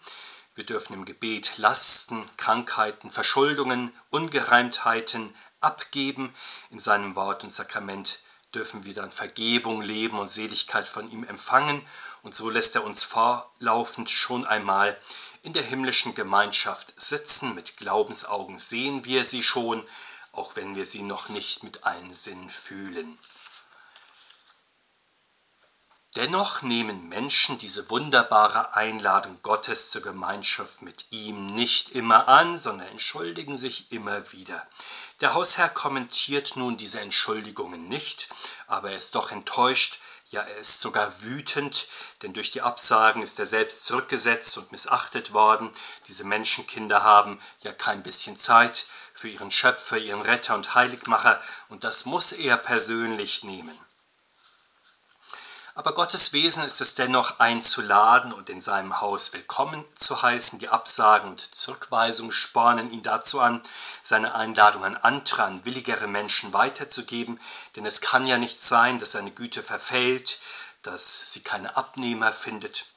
Wir 0.56 0.66
dürfen 0.66 0.94
im 0.94 1.04
Gebet 1.04 1.58
Lasten, 1.58 2.26
Krankheiten, 2.38 3.12
Verschuldungen, 3.12 3.92
Ungereimtheiten 4.12 5.36
abgeben. 5.60 6.34
In 6.70 6.80
seinem 6.80 7.18
Wort 7.18 7.44
und 7.44 7.50
Sakrament 7.50 8.20
dürfen 8.54 8.86
wir 8.86 8.94
dann 8.94 9.12
Vergebung, 9.12 9.82
Leben 9.82 10.18
und 10.18 10.30
Seligkeit 10.30 10.88
von 10.88 11.10
ihm 11.12 11.24
empfangen. 11.24 11.86
Und 12.24 12.36
so 12.36 12.50
lässt 12.50 12.76
er 12.76 12.84
uns 12.84 13.04
vorlaufend 13.04 14.10
schon 14.10 14.46
einmal 14.46 14.98
in 15.44 15.54
der 15.54 15.64
himmlischen 15.64 16.16
Gemeinschaft 16.16 16.94
sitzen. 16.98 17.56
Mit 17.56 17.78
Glaubensaugen 17.78 18.60
sehen 18.60 19.06
wir 19.06 19.24
sie 19.24 19.44
schon, 19.44 19.84
auch 20.32 20.56
wenn 20.56 20.76
wir 20.76 20.86
sie 20.86 21.02
noch 21.02 21.30
nicht 21.30 21.64
mit 21.64 21.84
allen 21.86 22.14
Sinnen 22.14 22.50
fühlen. 22.50 23.18
Dennoch 26.16 26.64
nehmen 26.64 27.08
Menschen 27.08 27.60
diese 27.60 27.92
wunderbare 27.92 28.76
Einladung 28.76 29.40
Gottes 29.44 29.92
zur 29.92 30.02
Gemeinschaft 30.02 30.82
mit 30.82 31.06
ihm 31.12 31.54
nicht 31.54 31.90
immer 31.90 32.28
an, 32.28 32.58
sondern 32.58 32.88
entschuldigen 32.88 33.56
sich 33.56 33.92
immer 33.92 34.32
wieder. 34.32 34.68
Der 35.22 35.36
Hausherr 35.36 35.70
kommentiert 35.70 36.56
nun 36.56 36.78
diese 36.78 37.00
Entschuldigungen 37.00 37.88
nicht, 37.88 38.28
aber 38.66 38.90
er 38.90 38.98
ist 38.98 39.14
doch 39.14 39.32
enttäuscht, 39.32 40.00
ja 40.32 40.42
er 40.42 40.58
ist 40.58 40.82
sogar 40.82 41.22
wütend, 41.22 41.88
denn 42.24 42.34
durch 42.34 42.50
die 42.50 42.64
Absagen 42.64 43.22
ist 43.22 43.38
er 43.38 43.46
selbst 43.46 43.86
zurückgesetzt 43.86 44.58
und 44.58 44.72
missachtet 44.72 45.34
worden. 45.34 45.70
Diese 46.08 46.24
Menschenkinder 46.24 47.04
haben 47.04 47.40
ja 47.62 47.72
kein 47.72 48.02
bisschen 48.02 48.36
Zeit 48.36 48.88
für 49.14 49.30
ihren 49.30 49.52
Schöpfer, 49.52 50.00
ihren 50.00 50.22
Retter 50.22 50.56
und 50.56 50.74
Heiligmacher, 50.74 51.40
und 51.68 51.84
das 51.84 52.06
muss 52.06 52.32
er 52.32 52.58
persönlich 52.58 53.44
nehmen. 53.44 53.78
Aber 55.80 55.94
Gottes 55.94 56.34
Wesen 56.34 56.66
ist 56.66 56.82
es 56.82 56.96
dennoch 56.96 57.40
einzuladen 57.40 58.34
und 58.34 58.50
in 58.50 58.60
seinem 58.60 59.00
Haus 59.00 59.32
willkommen 59.32 59.86
zu 59.96 60.22
heißen. 60.22 60.60
Die 60.60 60.68
Absagen 60.68 61.30
und 61.30 61.56
Zurückweisungen 61.56 62.34
spornen 62.34 62.92
ihn 62.92 63.02
dazu 63.02 63.40
an, 63.40 63.62
seine 64.02 64.36
Einladung 64.36 64.84
an 64.84 64.98
andere, 64.98 65.46
an 65.46 65.64
willigere 65.64 66.08
Menschen 66.08 66.52
weiterzugeben. 66.52 67.40
Denn 67.78 67.86
es 67.86 68.02
kann 68.02 68.28
ja 68.28 68.38
nicht 68.38 68.62
sein, 68.62 69.00
dass 69.00 69.14
seine 69.14 69.32
Güte 69.32 69.64
verfällt, 69.64 70.40
dass 70.82 71.32
sie 71.32 71.44
keine 71.44 71.78
Abnehmer 71.78 72.34
findet. 72.34 72.88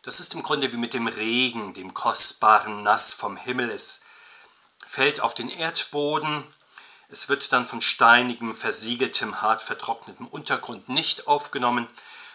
Das 0.00 0.18
ist 0.18 0.32
im 0.32 0.42
Grunde 0.42 0.72
wie 0.72 0.78
mit 0.78 0.94
dem 0.94 1.08
Regen, 1.08 1.74
dem 1.74 1.92
kostbaren 1.92 2.82
Nass 2.82 3.12
vom 3.12 3.36
Himmel. 3.36 3.70
Es 3.70 4.00
fällt 4.86 5.20
auf 5.20 5.34
den 5.34 5.50
Erdboden, 5.50 6.46
es 7.10 7.28
wird 7.28 7.52
dann 7.52 7.66
von 7.66 7.82
steinigem, 7.82 8.54
versiegeltem, 8.54 9.42
hart 9.42 9.60
vertrocknetem 9.60 10.26
Untergrund 10.26 10.88
nicht 10.88 11.26
aufgenommen, 11.26 11.86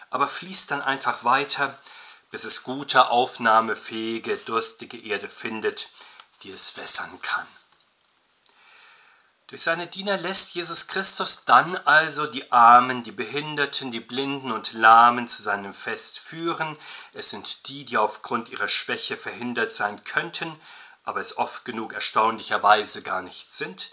aber 0.09 0.27
fließt 0.27 0.71
dann 0.71 0.81
einfach 0.81 1.23
weiter, 1.23 1.77
bis 2.31 2.43
es 2.43 2.63
gute, 2.63 3.09
aufnahmefähige, 3.09 4.37
durstige 4.37 4.97
Erde 4.97 5.29
findet, 5.29 5.89
die 6.43 6.51
es 6.51 6.77
wässern 6.77 7.21
kann. 7.21 7.47
Durch 9.47 9.61
seine 9.61 9.85
Diener 9.85 10.17
lässt 10.17 10.55
Jesus 10.55 10.87
Christus 10.87 11.45
dann 11.45 11.77
also 11.77 12.25
die 12.25 12.51
Armen, 12.51 13.03
die 13.03 13.11
Behinderten, 13.11 13.91
die 13.91 13.99
Blinden 13.99 14.51
und 14.51 14.73
Lahmen 14.73 15.27
zu 15.27 15.43
seinem 15.43 15.71
Fest 15.71 16.17
führen. 16.17 16.75
Es 17.13 17.29
sind 17.29 17.67
die, 17.67 17.85
die 17.85 17.97
aufgrund 17.97 18.49
ihrer 18.49 18.67
Schwäche 18.67 19.17
verhindert 19.17 19.73
sein 19.75 20.03
könnten, 20.03 20.51
aber 21.03 21.19
es 21.19 21.37
oft 21.37 21.63
genug 21.63 21.93
erstaunlicherweise 21.93 23.03
gar 23.03 23.21
nicht 23.21 23.53
sind. 23.53 23.91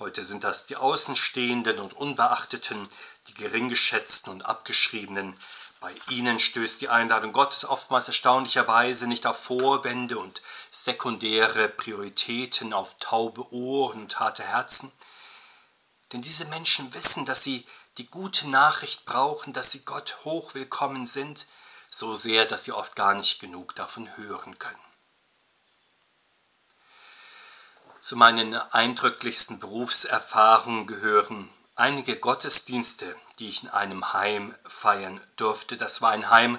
Heute 0.00 0.22
sind 0.22 0.42
das 0.42 0.66
die 0.66 0.76
Außenstehenden 0.76 1.78
und 1.78 1.94
Unbeachteten, 1.94 2.88
die 3.28 3.34
geringgeschätzten 3.34 4.32
und 4.32 4.46
abgeschriebenen. 4.46 5.38
Bei 5.80 5.94
ihnen 6.08 6.40
stößt 6.40 6.80
die 6.80 6.88
Einladung 6.88 7.32
Gottes 7.32 7.64
oftmals 7.64 8.08
erstaunlicherweise 8.08 9.06
nicht 9.06 9.26
auf 9.26 9.40
Vorwände 9.44 10.18
und 10.18 10.42
sekundäre 10.70 11.68
Prioritäten, 11.68 12.72
auf 12.72 12.96
taube 12.98 13.52
Ohren 13.52 14.02
und 14.02 14.18
harte 14.18 14.42
Herzen. 14.42 14.90
Denn 16.12 16.22
diese 16.22 16.46
Menschen 16.46 16.92
wissen, 16.94 17.26
dass 17.26 17.44
sie 17.44 17.64
die 17.98 18.10
gute 18.10 18.48
Nachricht 18.48 19.04
brauchen, 19.04 19.52
dass 19.52 19.70
sie 19.70 19.84
Gott 19.84 20.16
hochwillkommen 20.24 21.06
sind, 21.06 21.46
so 21.90 22.14
sehr, 22.14 22.44
dass 22.44 22.64
sie 22.64 22.72
oft 22.72 22.96
gar 22.96 23.14
nicht 23.14 23.40
genug 23.40 23.74
davon 23.74 24.16
hören 24.16 24.58
können. 24.58 24.78
Zu 28.00 28.16
meinen 28.16 28.54
eindrücklichsten 28.54 29.58
Berufserfahrungen 29.58 30.86
gehören 30.86 31.52
einige 31.78 32.16
Gottesdienste, 32.16 33.14
die 33.38 33.48
ich 33.48 33.62
in 33.62 33.68
einem 33.68 34.12
Heim 34.12 34.54
feiern 34.66 35.20
durfte. 35.36 35.76
Das 35.76 36.02
war 36.02 36.10
ein 36.10 36.30
Heim, 36.30 36.58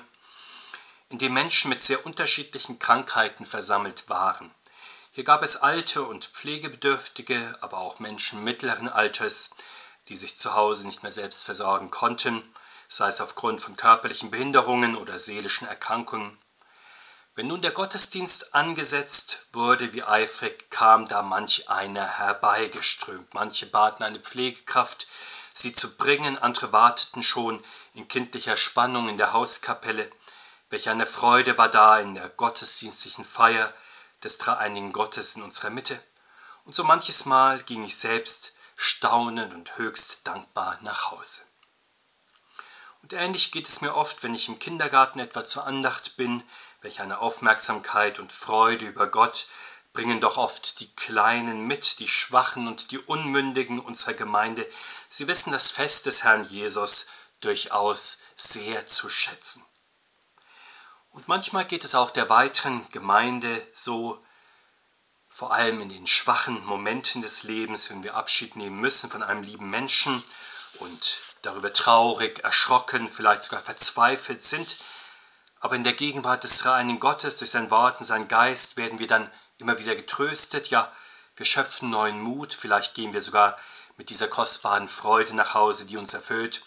in 1.10 1.18
dem 1.18 1.34
Menschen 1.34 1.70
mit 1.70 1.82
sehr 1.82 2.06
unterschiedlichen 2.06 2.80
Krankheiten 2.80 3.46
versammelt 3.46 4.10
waren. 4.10 4.52
Hier 5.12 5.24
gab 5.24 5.44
es 5.44 5.58
alte 5.58 6.04
und 6.04 6.26
pflegebedürftige, 6.26 7.58
aber 7.62 7.80
auch 7.80 8.00
Menschen 8.00 8.44
mittleren 8.44 8.88
Alters, 8.88 9.52
die 10.08 10.16
sich 10.16 10.38
zu 10.38 10.54
Hause 10.54 10.88
nicht 10.88 11.04
mehr 11.04 11.12
selbst 11.12 11.44
versorgen 11.44 11.92
konnten, 11.92 12.42
sei 12.88 13.10
es 13.10 13.22
aufgrund 13.22 13.60
von 13.60 13.76
körperlichen 13.76 14.32
Behinderungen 14.32 14.96
oder 14.96 15.20
seelischen 15.20 15.68
Erkrankungen. 15.68 16.38
Wenn 17.40 17.48
nun 17.48 17.62
der 17.62 17.72
Gottesdienst 17.72 18.54
angesetzt 18.54 19.38
wurde, 19.54 19.94
wie 19.94 20.04
eifrig 20.04 20.70
kam 20.70 21.08
da 21.08 21.22
manch 21.22 21.70
einer 21.70 22.06
herbeigeströmt. 22.06 23.34
Manche 23.34 23.66
baten 23.66 24.04
eine 24.04 24.20
Pflegekraft, 24.20 25.08
sie 25.54 25.72
zu 25.72 25.96
bringen, 25.96 26.38
andere 26.38 26.74
warteten 26.74 27.24
schon 27.24 27.64
in 27.94 28.10
kindlicher 28.10 28.58
Spannung 28.58 29.08
in 29.08 29.16
der 29.16 29.32
Hauskapelle. 29.32 30.12
Welch 30.70 30.90
eine 30.90 31.06
Freude 31.06 31.58
war 31.58 31.70
da 31.70 31.98
in 32.02 32.14
der 32.14 32.28
gottesdienstlichen 32.28 33.24
Feier 33.24 33.74
des 34.22 34.38
dreieinigen 34.38 34.92
Gottes 34.92 35.38
in 35.38 35.44
unserer 35.44 35.70
Mitte. 35.70 35.98
Und 36.66 36.76
so 36.76 36.84
manches 36.84 37.24
Mal 37.24 37.64
ging 37.64 37.86
ich 37.86 37.96
selbst 37.96 38.54
staunend 38.76 39.54
und 39.54 39.78
höchst 39.78 40.28
dankbar 40.28 40.78
nach 40.82 41.12
Hause. 41.12 41.44
Und 43.02 43.14
ähnlich 43.14 43.54
geht 43.54 43.68
es 43.68 43.80
mir 43.80 43.96
oft, 43.96 44.24
wenn 44.24 44.34
ich 44.34 44.50
im 44.50 44.60
Kindergarten 44.60 45.20
etwa 45.20 45.46
zur 45.46 45.66
Andacht 45.66 46.18
bin, 46.18 46.44
welch 46.82 47.02
eine 47.02 47.20
Aufmerksamkeit 47.20 48.20
und 48.20 48.32
Freude 48.32 48.86
über 48.86 49.08
Gott 49.08 49.48
bringen 49.94 50.22
doch 50.22 50.38
oft 50.38 50.80
die 50.80 50.94
Kleinen 50.96 51.66
mit, 51.66 52.00
die 52.00 52.08
Schwachen 52.08 52.68
und 52.68 52.92
die 52.92 53.00
Unmündigen 53.00 53.80
unserer 53.80 54.14
Gemeinde. 54.14 54.70
Sie 55.10 55.28
wissen 55.28 55.52
das 55.52 55.72
Fest 55.72 56.06
des 56.06 56.24
Herrn 56.24 56.48
Jesus 56.48 57.08
durchaus 57.42 58.20
sehr 58.36 58.86
zu 58.86 59.10
schätzen. 59.10 59.66
Und 61.12 61.28
manchmal 61.28 61.66
geht 61.66 61.84
es 61.84 61.96
auch 61.96 62.12
der 62.12 62.30
weiteren 62.30 62.88
Gemeinde 62.92 63.66
so, 63.74 64.24
vor 65.30 65.54
allem 65.54 65.82
in 65.82 65.90
den 65.90 66.06
schwachen 66.06 66.64
Momenten 66.66 67.22
des 67.22 67.44
Lebens, 67.44 67.90
wenn 67.90 68.04
wir 68.04 68.16
Abschied 68.16 68.56
nehmen 68.56 68.80
müssen 68.80 69.10
von 69.10 69.24
einem 69.24 69.44
lieben 69.44 69.70
Menschen 69.70 70.24
und 70.80 71.20
darüber 71.42 71.74
traurig, 71.74 72.44
erschrocken, 72.44 73.08
vielleicht 73.08 73.44
sogar 73.44 73.62
verzweifelt 73.62 74.44
sind, 74.44 74.78
aber 75.60 75.76
in 75.76 75.84
der 75.84 75.94
Gegenwart 75.94 76.44
des 76.44 76.66
reinen 76.66 77.00
Gottes, 77.00 77.38
durch 77.38 77.52
sein 77.52 77.70
Wort 77.72 78.00
und 78.00 78.06
seinen 78.06 78.28
Geist, 78.28 78.78
werden 78.78 79.00
wir 79.00 79.08
dann 79.08 79.30
immer 79.58 79.78
wieder 79.80 79.96
getröstet. 79.96 80.70
Ja, 80.70 80.92
wir 81.36 81.46
schöpfen 81.46 81.90
neuen 81.90 82.22
Mut. 82.22 82.54
Vielleicht 82.54 82.94
gehen 82.94 83.14
wir 83.14 83.22
sogar 83.22 83.58
mit 83.98 84.10
dieser 84.10 84.28
kostbaren 84.28 84.88
Freude 84.88 85.36
nach 85.36 85.54
Hause, 85.54 85.86
die 85.86 85.98
uns 85.98 86.14
erfüllt, 86.14 86.64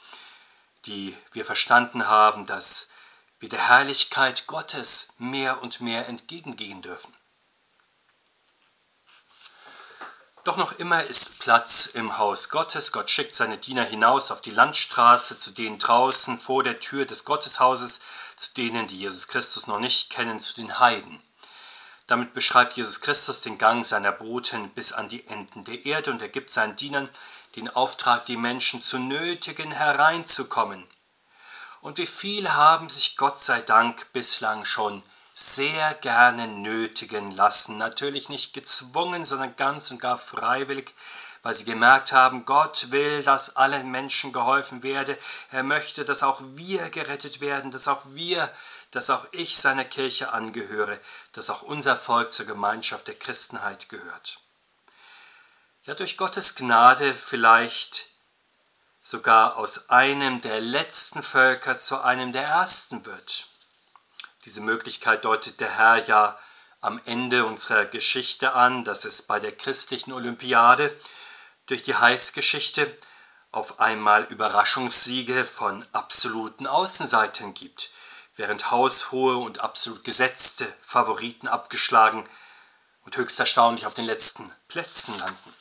die 0.85 1.17
wir 1.33 1.47
verstanden 1.47 2.09
haben, 2.09 2.47
dass 2.47 2.91
wir 3.39 3.49
der 3.49 3.69
Herrlichkeit 3.69 4.47
Gottes 4.47 5.15
mehr 5.19 5.63
und 5.63 5.81
mehr 5.81 6.09
entgegengehen 6.09 6.83
dürfen. 6.83 7.15
Doch 10.45 10.57
noch 10.57 10.73
immer 10.73 11.05
ist 11.05 11.39
Platz 11.39 11.87
im 11.87 12.19
Haus 12.19 12.49
Gottes. 12.49 12.91
Gott 12.91 13.09
schickt 13.09 13.33
seine 13.33 13.59
Diener 13.59 13.85
hinaus 13.85 14.33
auf 14.33 14.43
die 14.43 14.51
Landstraße, 14.51 15.39
zu 15.39 15.53
denen 15.53 15.79
draußen 15.79 16.39
vor 16.39 16.65
der 16.65 16.81
Tür 16.81 17.07
des 17.07 17.25
Gotteshauses 17.25 18.03
zu 18.43 18.55
denen, 18.55 18.87
die 18.87 18.99
Jesus 18.99 19.29
Christus 19.29 19.67
noch 19.67 19.79
nicht 19.79 20.11
kennen, 20.11 20.41
zu 20.41 20.55
den 20.55 20.79
Heiden. 20.79 21.23
Damit 22.07 22.35
beschreibt 22.35 22.75
Jesus 22.75 23.01
Christus 23.01 23.43
den 23.43 23.59
Gang 23.59 23.87
seiner 23.87 24.13
Boten 24.13 24.71
bis 24.71 24.93
an 24.93 25.09
die 25.09 25.27
Enden 25.29 25.65
der 25.65 25.87
Erde 25.87 26.11
und 26.11 26.21
er 26.21 26.29
gibt 26.29 26.51
seinen 26.51 26.77
Dienern 26.77 27.09
den 27.57 27.69
Auftrag, 27.69 28.27
die 28.27 28.37
Menschen 28.37 28.81
zu 28.81 28.99
nötigen, 28.99 29.71
hereinzukommen. 29.71 30.87
Und 31.81 31.99
wie 31.99 32.07
viele 32.07 32.55
haben 32.55 32.89
sich 32.89 33.17
Gott 33.17 33.41
sei 33.41 33.61
Dank 33.61 34.13
bislang 34.13 34.65
schon 34.65 35.03
sehr 35.35 35.95
gerne 35.95 36.47
nötigen 36.47 37.35
lassen, 37.35 37.79
natürlich 37.79 38.29
nicht 38.29 38.53
gezwungen, 38.53 39.25
sondern 39.25 39.57
ganz 39.57 39.91
und 39.91 40.01
gar 40.01 40.19
freiwillig, 40.19 40.95
weil 41.43 41.55
sie 41.55 41.65
gemerkt 41.65 42.13
haben, 42.13 42.45
Gott 42.45 42.91
will, 42.93 43.23
dass 43.23 43.57
allen 43.57 43.91
Menschen 43.91 44.33
geholfen 44.33 44.83
werde. 44.83 45.19
Er 45.51 45.63
möchte, 45.63 46.05
dass 46.05 46.23
auch 46.23 46.41
wir 46.55 46.89
gerettet 46.91 47.41
werden, 47.41 47.71
dass 47.71 47.89
auch 47.89 48.03
wir, 48.11 48.53
dass 48.93 49.11
auch 49.11 49.27
ich 49.33 49.57
seiner 49.57 49.85
Kirche 49.85 50.33
angehöre, 50.33 50.99
dass 51.33 51.51
auch 51.51 51.63
unser 51.63 51.97
Volk 51.97 52.33
zur 52.33 52.47
Gemeinschaft 52.47 53.09
der 53.09 53.19
Christenheit 53.19 53.89
gehört. 53.89 54.39
Ja, 55.85 55.95
durch 55.95 56.17
Gottes 56.17 56.55
Gnade 56.55 57.13
vielleicht 57.13 58.07
sogar 59.01 59.57
aus 59.57 59.91
einem 59.91 60.41
der 60.41 60.61
letzten 60.61 61.25
Völker 61.25 61.77
zu 61.77 62.01
einem 62.01 62.33
der 62.33 62.45
ersten 62.45 63.05
wird. 63.05 63.49
Diese 64.45 64.61
Möglichkeit 64.61 65.25
deutet 65.25 65.59
der 65.59 65.77
Herr 65.77 66.05
ja 66.07 66.39
am 66.81 67.01
Ende 67.05 67.45
unserer 67.47 67.85
Geschichte 67.85 68.55
an, 68.55 68.85
dass 68.85 69.05
es 69.05 69.23
bei 69.23 69.41
der 69.41 69.53
christlichen 69.53 70.13
Olympiade 70.13 70.97
durch 71.67 71.83
die 71.83 71.95
Heißgeschichte 71.95 72.97
auf 73.51 73.81
einmal 73.81 74.25
Überraschungssiege 74.25 75.45
von 75.45 75.85
absoluten 75.93 76.67
Außenseitern 76.67 77.55
gibt, 77.55 77.91
während 78.35 78.71
haushohe 78.71 79.37
und 79.37 79.61
absolut 79.61 80.05
gesetzte 80.05 80.67
Favoriten 80.81 81.49
abgeschlagen 81.49 82.25
und 83.05 83.17
höchst 83.17 83.39
erstaunlich 83.39 83.87
auf 83.87 83.95
den 83.95 84.07
letzten 84.07 84.51
Plätzen 84.69 85.19
landen. 85.19 85.55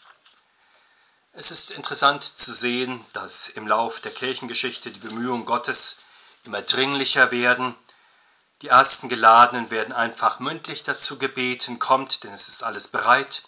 Es 1.34 1.52
ist 1.52 1.72
interessant 1.72 2.24
zu 2.24 2.52
sehen, 2.52 3.06
dass 3.14 3.48
im 3.48 3.68
Lauf 3.68 4.00
der 4.00 4.12
Kirchengeschichte 4.12 4.92
die 4.92 5.00
Bemühungen 5.00 5.46
Gottes 5.46 6.02
immer 6.44 6.62
dringlicher 6.62 7.32
werden. 7.32 7.76
Die 8.62 8.68
ersten 8.68 9.10
Geladenen 9.10 9.72
werden 9.72 9.94
einfach 9.94 10.40
mündlich 10.40 10.84
dazu 10.84 11.18
gebeten, 11.18 11.80
kommt, 11.80 12.24
denn 12.24 12.34
es 12.34 12.50
ist 12.50 12.64
alles 12.64 12.90
bereit. 12.90 13.44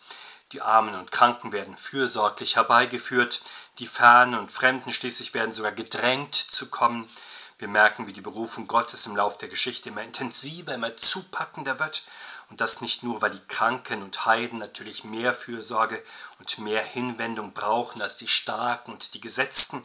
Die 0.53 0.62
Armen 0.62 0.93
und 0.93 1.12
Kranken 1.12 1.51
werden 1.51 1.75
fürsorglich 1.75 2.57
herbeigeführt. 2.57 3.41
Die 3.79 3.88
Fernen 3.88 4.36
und 4.36 4.51
Fremden 4.51 4.93
schließlich 4.93 5.33
werden 5.33 5.51
sogar 5.51 5.72
gedrängt 5.72 6.36
zu 6.36 6.69
kommen. 6.69 7.10
Wir 7.57 7.67
merken, 7.67 8.05
wie 8.05 8.13
die 8.13 8.22
Berufung 8.22 8.67
Gottes 8.67 9.07
im 9.07 9.15
Lauf 9.15 9.39
der 9.39 9.50
Geschichte 9.50 9.89
immer 9.89 10.03
intensiver, 10.03 10.75
immer 10.75 10.95
zupackender 10.95 11.79
wird. 11.79 12.03
Und 12.51 12.62
das 12.62 12.81
nicht 12.81 13.01
nur, 13.01 13.24
weil 13.24 13.31
die 13.31 13.48
Kranken 13.48 14.03
und 14.03 14.27
Heiden 14.27 14.60
natürlich 14.60 15.03
mehr 15.03 15.33
Fürsorge 15.33 16.03
und 16.38 16.60
mehr 16.60 16.83
Hinwendung 16.83 17.53
brauchen 17.53 18.03
als 18.03 18.19
die 18.19 18.27
Starken 18.27 18.91
und 18.91 19.15
die 19.15 19.22
Gesetzten. 19.22 19.83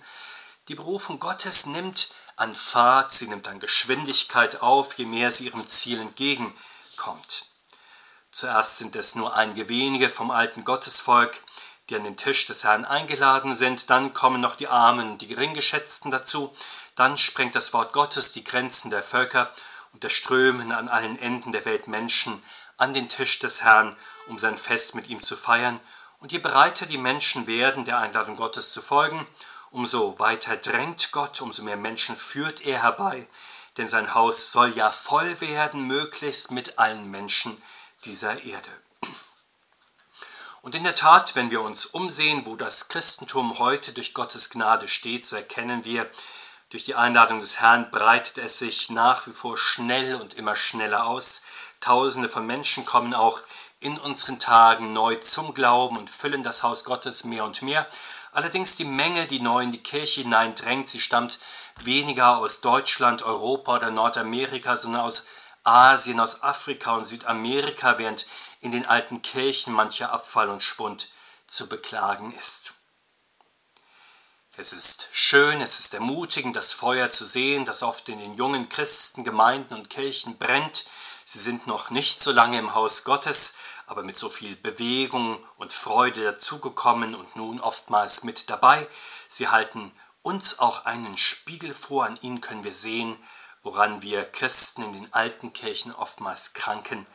Die 0.69 0.75
Berufung 0.75 1.19
Gottes 1.19 1.65
nimmt 1.65 2.11
an 2.37 2.53
Fahrt, 2.53 3.13
sie 3.13 3.29
nimmt 3.29 3.49
an 3.49 3.59
Geschwindigkeit 3.59 4.61
auf, 4.61 4.93
je 4.99 5.07
mehr 5.07 5.33
sie 5.33 5.47
ihrem 5.47 5.67
Ziel 5.67 5.99
entgegenkommt. 5.99 7.47
Zuerst 8.31 8.79
sind 8.79 8.95
es 8.95 9.15
nur 9.15 9.35
einige 9.35 9.69
wenige 9.69 10.11
vom 10.11 10.31
alten 10.31 10.65
Gottesvolk, 10.65 11.43
die 11.89 11.97
an 11.97 12.05
den 12.05 12.17
Tisch 12.17 12.47
des 12.47 12.65
Herrn 12.65 12.85
eingeladen 12.85 13.55
sind, 13.55 13.89
dann 13.91 14.13
kommen 14.13 14.41
noch 14.41 14.57
die 14.57 14.69
Armen 14.69 15.13
und 15.13 15.23
die 15.23 15.29
Geringgeschätzten 15.29 16.11
dazu, 16.11 16.55
dann 16.95 17.17
sprengt 17.17 17.55
das 17.55 17.73
Wort 17.73 17.93
Gottes 17.93 18.33
die 18.33 18.45
Grenzen 18.45 18.91
der 18.91 19.03
Völker 19.03 19.53
und 19.93 20.05
da 20.05 20.11
strömen 20.11 20.73
an 20.73 20.89
allen 20.89 21.19
Enden 21.19 21.53
der 21.53 21.65
Welt 21.65 21.89
Menschen 21.89 22.43
an 22.77 22.95
den 22.95 23.09
Tisch 23.09 23.39
des 23.39 23.63
Herrn, 23.63 23.97
um 24.27 24.39
sein 24.39 24.59
Fest 24.59 24.95
mit 24.95 25.09
ihm 25.09 25.23
zu 25.23 25.37
feiern, 25.37 25.81
und 26.21 26.33
je 26.33 26.39
bereiter 26.39 26.87
die 26.87 26.99
Menschen 26.99 27.47
werden, 27.47 27.85
der 27.85 27.99
Einladung 27.99 28.37
Gottes 28.37 28.73
zu 28.73 28.83
folgen, 28.83 29.27
umso 29.71 30.19
weiter 30.19 30.57
drängt 30.57 31.13
Gott, 31.13 31.41
umso 31.41 31.63
mehr 31.63 31.77
Menschen 31.77 32.17
führt 32.17 32.61
er 32.67 32.83
herbei, 32.83 33.29
denn 33.77 33.89
sein 33.89 34.15
Haus 34.15 34.51
soll 34.51 34.77
ja 34.77 34.91
voll 34.91 35.41
werden, 35.41 35.87
möglichst 35.87 36.51
mit 36.51 36.79
allen 36.79 37.11
Menschen 37.11 37.61
dieser 38.05 38.43
Erde. 38.43 38.71
Und 40.63 40.75
in 40.75 40.83
der 40.83 40.95
Tat, 40.95 41.35
wenn 41.35 41.51
wir 41.51 41.63
uns 41.63 41.87
umsehen, 41.87 42.45
wo 42.45 42.57
das 42.57 42.89
Christentum 42.89 43.59
heute 43.59 43.93
durch 43.93 44.13
Gottes 44.13 44.51
Gnade 44.51 44.89
steht, 44.89 45.25
so 45.25 45.37
erkennen 45.37 45.85
wir, 45.85 46.11
durch 46.71 46.85
die 46.85 46.97
Einladung 46.97 47.41
des 47.41 47.61
Herrn 47.61 47.91
breitet 47.91 48.37
es 48.39 48.59
sich 48.59 48.91
nach 48.91 49.27
wie 49.27 49.31
vor 49.31 49.57
schnell 49.57 50.17
und 50.17 50.35
immer 50.35 50.55
schneller 50.55 51.07
aus. 51.07 51.45
Tausende 51.81 52.29
von 52.29 52.45
Menschen 52.47 52.85
kommen 52.85 53.15
auch 53.15 53.41
in 53.81 53.97
unseren 53.99 54.39
Tagen 54.39 54.93
neu 54.93 55.15
zum 55.17 55.55
Glauben 55.55 55.97
und 55.97 56.11
füllen 56.11 56.43
das 56.43 56.63
Haus 56.63 56.85
Gottes 56.85 57.25
mehr 57.25 57.45
und 57.45 57.63
mehr. 57.63 57.89
Allerdings 58.33 58.77
die 58.77 58.85
Menge, 58.85 59.27
die 59.27 59.41
neu 59.41 59.63
in 59.63 59.73
die 59.73 59.83
Kirche 59.83 60.23
hineindrängt, 60.23 60.89
sie 60.89 61.01
stammt 61.01 61.39
weniger 61.81 62.37
aus 62.37 62.61
Deutschland, 62.61 63.23
Europa 63.23 63.77
oder 63.77 63.91
Nordamerika, 63.91 64.77
sondern 64.77 65.03
aus 65.03 65.27
Asien, 65.69 66.19
aus 66.19 66.43
Afrika 66.43 66.95
und 66.95 67.05
Südamerika, 67.05 67.99
während 67.99 68.27
in 68.61 68.73
den 68.73 68.87
alten 68.87 69.21
Kirchen 69.21 69.75
mancher 69.75 70.13
Abfall 70.13 70.49
und 70.49 70.63
Schwund 70.63 71.09
zu 71.47 71.69
beklagen 71.69 72.33
ist. 72.33 72.73
Es 74.57 74.73
ist 74.73 75.09
schön, 75.13 75.61
es 75.61 75.79
ist 75.79 75.95
ermutigend, 75.95 76.57
das 76.57 76.73
Feuer 76.73 77.11
zu 77.11 77.25
sehen, 77.25 77.67
das 77.67 77.83
oft 77.83 78.09
in 78.09 78.19
den 78.19 78.35
jungen 78.35 78.69
Christen, 78.71 79.25
Gemeinden 79.25 79.75
und 79.75 79.91
Kirchen 79.91 80.39
brennt. 80.39 80.87
Sie 81.25 81.39
sind 81.39 81.67
noch 81.67 81.91
nicht 81.91 82.21
so 82.21 82.33
lange 82.33 82.59
im 82.59 82.75
Haus 82.75 83.05
Gottes, 83.05 83.59
aber 83.87 84.03
mit 84.03 84.17
so 84.17 84.31
viel 84.31 84.57
Bewegung 84.57 85.39
und 85.59 85.73
Freude 85.73 86.25
dazugekommen 86.25 87.15
und 87.15 87.37
nun 87.37 87.61
oftmals 87.61 88.25
mit 88.25 88.49
dabei. 88.49 88.89
Sie 89.29 89.49
halten 89.49 89.93
uns 90.23 90.59
auch 90.59 90.87
einen 90.87 91.17
Spiegel 91.19 91.75
vor, 91.75 92.07
an 92.07 92.19
ihnen 92.23 92.41
können 92.41 92.65
wir 92.65 92.73
sehen, 92.73 93.17
woran 93.63 94.03
wir 94.03 94.25
Christen 94.25 94.83
in 94.83 94.93
den 94.93 95.13
alten 95.13 95.53
Kirchen 95.53 95.93
oftmals 95.93 96.55
kranken, 96.55 97.07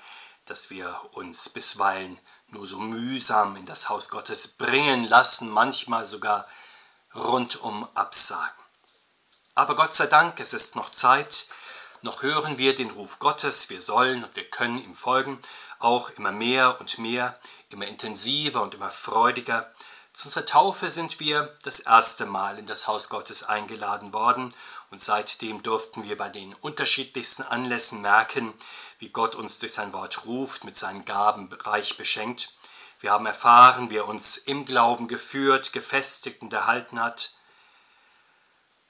dass 0.46 0.70
wir 0.70 1.00
uns 1.14 1.50
bisweilen 1.50 2.20
nur 2.48 2.68
so 2.68 2.78
mühsam 2.78 3.56
in 3.56 3.66
das 3.66 3.90
Haus 3.90 4.10
Gottes 4.10 4.48
bringen 4.58 5.08
lassen, 5.08 5.50
manchmal 5.50 6.06
sogar 6.06 6.48
rundum 7.16 7.88
absagen. 7.96 8.64
Aber 9.56 9.76
Gott 9.76 9.94
sei 9.94 10.08
Dank, 10.08 10.40
es 10.40 10.54
ist 10.54 10.76
noch 10.76 10.90
Zeit, 10.90 11.48
noch 12.02 12.22
hören 12.24 12.58
wir 12.58 12.76
den 12.76 12.92
Ruf 12.92 13.20
Gottes, 13.20 13.70
wir 13.70 13.82
sollen 13.82 14.24
und 14.24 14.36
wir 14.36 14.50
können 14.50 14.84
ihm 14.84 14.96
folgen, 14.96 15.40
auch 15.80 16.10
immer 16.12 16.32
mehr 16.32 16.80
und 16.80 16.98
mehr, 16.98 17.40
immer 17.70 17.86
intensiver 17.86 18.62
und 18.62 18.74
immer 18.74 18.92
freudiger. 18.92 19.72
Zu 20.14 20.28
unserer 20.28 20.46
Taufe 20.46 20.90
sind 20.90 21.20
wir 21.20 21.56
das 21.64 21.80
erste 21.80 22.26
Mal 22.26 22.60
in 22.60 22.66
das 22.66 22.88
Haus 22.88 23.10
Gottes 23.10 23.44
eingeladen 23.44 24.14
worden 24.14 24.54
und 24.94 25.00
seitdem 25.00 25.64
durften 25.64 26.04
wir 26.04 26.16
bei 26.16 26.30
den 26.30 26.54
unterschiedlichsten 26.54 27.42
Anlässen 27.42 28.02
merken, 28.02 28.54
wie 29.00 29.10
Gott 29.10 29.34
uns 29.34 29.58
durch 29.58 29.74
sein 29.74 29.92
Wort 29.92 30.28
ruft, 30.28 30.66
mit 30.66 30.78
seinen 30.78 31.04
Gaben 31.04 31.52
reich 31.52 31.98
beschenkt. 31.98 32.50
Wir 33.00 33.10
haben 33.10 33.26
erfahren, 33.26 33.90
wie 33.90 33.98
er 33.98 34.08
uns 34.08 34.38
im 34.38 34.66
Glauben 34.66 35.08
geführt, 35.08 35.74
gefestigt 35.74 36.44
und 36.44 36.54
erhalten 36.54 37.02
hat. 37.02 37.32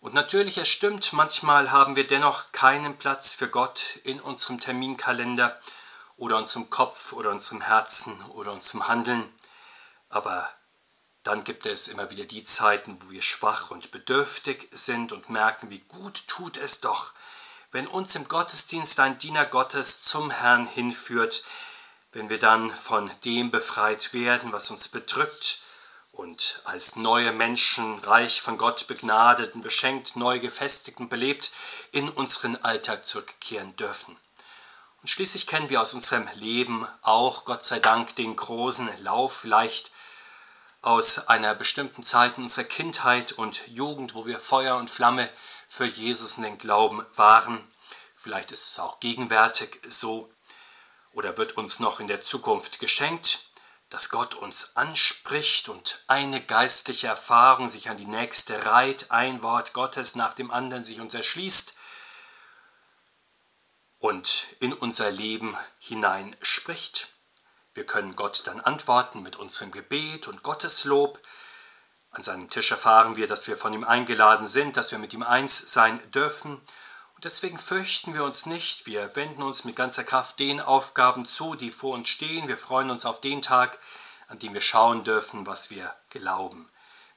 Und 0.02 0.14
natürlich, 0.14 0.58
es 0.58 0.68
stimmt, 0.68 1.14
manchmal 1.14 1.72
haben 1.72 1.96
wir 1.96 2.06
dennoch 2.06 2.52
keinen 2.52 2.98
Platz 2.98 3.34
für 3.34 3.48
Gott 3.48 3.98
in 4.04 4.20
unserem 4.20 4.60
Terminkalender 4.60 5.58
oder 6.18 6.36
unserem 6.36 6.70
Kopf 6.70 7.14
oder 7.14 7.30
unserem 7.30 7.62
Herzen 7.62 8.22
oder 8.32 8.52
unserem 8.52 8.90
Handeln. 8.90 9.34
Aber 10.10 10.50
dann 11.24 11.44
gibt 11.44 11.66
es 11.66 11.88
immer 11.88 12.10
wieder 12.12 12.26
die 12.26 12.44
Zeiten, 12.44 12.98
wo 13.02 13.10
wir 13.10 13.22
schwach 13.22 13.72
und 13.72 13.92
bedürftig 13.92 14.68
sind 14.72 15.12
und 15.12 15.30
merken, 15.30 15.70
wie 15.70 15.80
gut 15.80 16.28
tut 16.28 16.58
es 16.58 16.82
doch, 16.82 17.14
wenn 17.72 17.88
uns 17.88 18.16
im 18.16 18.28
Gottesdienst 18.28 19.00
ein 19.00 19.18
Diener 19.18 19.46
Gottes 19.46 20.04
zum 20.04 20.30
Herrn 20.30 20.68
hinführt, 20.68 21.44
wenn 22.12 22.30
wir 22.30 22.40
dann 22.40 22.70
von 22.70 23.10
dem 23.26 23.50
befreit 23.50 24.14
werden, 24.14 24.52
was 24.52 24.70
uns 24.70 24.90
bedrückt 24.90 25.62
und 26.12 26.62
als 26.66 26.96
neue 26.96 27.32
Menschen, 27.32 27.98
reich 28.00 28.42
von 28.42 28.58
Gott 28.58 28.86
begnadet 28.88 29.56
und 29.56 29.64
beschenkt, 29.64 30.16
neu 30.16 30.40
gefestigt 30.40 31.00
und 31.00 31.10
belebt, 31.10 31.52
in 31.92 32.10
unseren 32.10 32.56
Alltag 32.58 33.06
zurückkehren 33.06 33.76
dürfen. 33.78 34.16
Und 35.02 35.10
schließlich 35.10 35.48
kennen 35.48 35.70
wir 35.70 35.82
aus 35.82 35.96
unserem 35.96 36.30
Leben 36.36 36.88
auch, 37.02 37.46
Gott 37.46 37.64
sei 37.64 37.80
Dank, 37.80 38.16
den 38.16 38.36
großen 38.36 38.90
Lauf 39.04 39.36
vielleicht 39.36 39.92
aus 40.84 41.30
einer 41.30 41.56
bestimmten 41.56 42.04
Zeit 42.04 42.38
in 42.38 42.44
unserer 42.44 42.66
Kindheit 42.66 43.32
und 43.32 43.68
Jugend, 43.70 44.16
wo 44.16 44.26
wir 44.26 44.38
Feuer 44.38 44.76
und 44.76 44.90
Flamme 44.90 45.30
für 45.68 45.86
Jesus 45.86 46.38
und 46.38 46.44
den 46.44 46.58
Glauben 46.58 47.06
waren. 47.16 47.66
Vielleicht 48.14 48.52
ist 48.52 48.70
es 48.70 48.80
auch 48.80 49.00
gegenwärtig 49.00 49.82
so 49.88 50.32
oder 51.14 51.38
wird 51.38 51.58
uns 51.58 51.80
noch 51.80 52.00
in 52.00 52.08
der 52.08 52.22
Zukunft 52.22 52.80
geschenkt, 52.80 53.48
dass 53.90 54.10
Gott 54.10 54.36
uns 54.36 54.76
anspricht 54.76 55.70
und 55.70 56.04
eine 56.08 56.42
geistliche 56.42 57.08
Erfahrung 57.08 57.70
sich 57.70 57.90
an 57.90 57.98
die 57.98 58.06
nächste 58.06 58.66
reiht, 58.66 59.10
ein 59.10 59.42
Wort 59.42 59.74
Gottes 59.74 60.16
nach 60.16 60.34
dem 60.34 60.52
anderen 60.52 60.84
sich 60.84 61.00
uns 61.00 61.14
erschließt 61.14 61.76
und 64.00 64.48
in 64.60 64.74
unser 64.74 65.12
Leben 65.12 65.56
hinein 65.80 66.36
spricht. 66.42 67.13
Wir 67.74 67.86
können 67.86 68.16
Gott 68.16 68.44
dann 68.46 68.60
antworten 68.60 69.24
mit 69.24 69.36
unserem 69.36 69.72
Gebet 69.72 70.28
und 70.28 70.44
Gotteslob. 70.44 71.20
An 72.12 72.24
seinem 72.24 72.50
Tisch 72.50 72.72
erfahren 72.72 73.16
wir, 73.16 73.28
dass 73.28 73.48
wir 73.48 73.58
von 73.58 73.74
ihm 73.74 73.84
eingeladen 73.84 74.46
sind, 74.46 74.78
dass 74.78 74.92
wir 74.92 75.00
mit 75.00 75.14
ihm 75.14 75.24
eins 75.24 75.74
sein 75.74 76.00
dürfen 76.12 76.62
Deswegen 77.24 77.58
fürchten 77.58 78.14
wir 78.14 78.26
uns 78.26 78.46
nicht, 78.46 78.86
wir 78.86 79.16
wenden 79.16 79.44
uns 79.44 79.64
mit 79.64 79.78
ganzer 79.78 80.04
Kraft 80.04 80.40
den 80.40 80.60
Aufgaben 80.60 81.26
zu, 81.26 81.56
die 81.56 81.72
vor 81.72 81.94
uns 81.94 82.10
stehen. 82.10 82.50
Wir 82.50 82.58
freuen 82.58 82.90
uns 82.90 83.06
auf 83.06 83.22
den 83.22 83.42
Tag, 83.42 83.80
an 84.28 84.40
dem 84.40 84.54
wir 84.54 84.60
schauen 84.60 85.06
dürfen, 85.06 85.48
was 85.48 85.70
wir 85.70 85.96
glauben. 86.10 86.70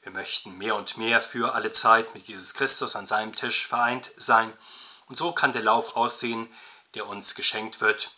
Wir 0.02 0.12
möchten 0.12 0.58
mehr 0.58 0.76
und 0.76 0.96
mehr 0.96 1.20
für 1.20 1.54
alle 1.54 1.72
Zeit 1.72 2.14
mit 2.14 2.28
Jesus 2.28 2.54
Christus 2.54 2.94
an 2.94 3.04
seinem 3.04 3.34
Tisch 3.34 3.66
vereint 3.66 4.12
sein. 4.16 4.52
Und 5.06 5.18
so 5.18 5.32
kann 5.32 5.52
der 5.52 5.62
Lauf 5.62 5.96
aussehen, 5.96 6.48
der 6.94 7.08
uns 7.08 7.34
geschenkt 7.34 7.80
wird, 7.80 8.12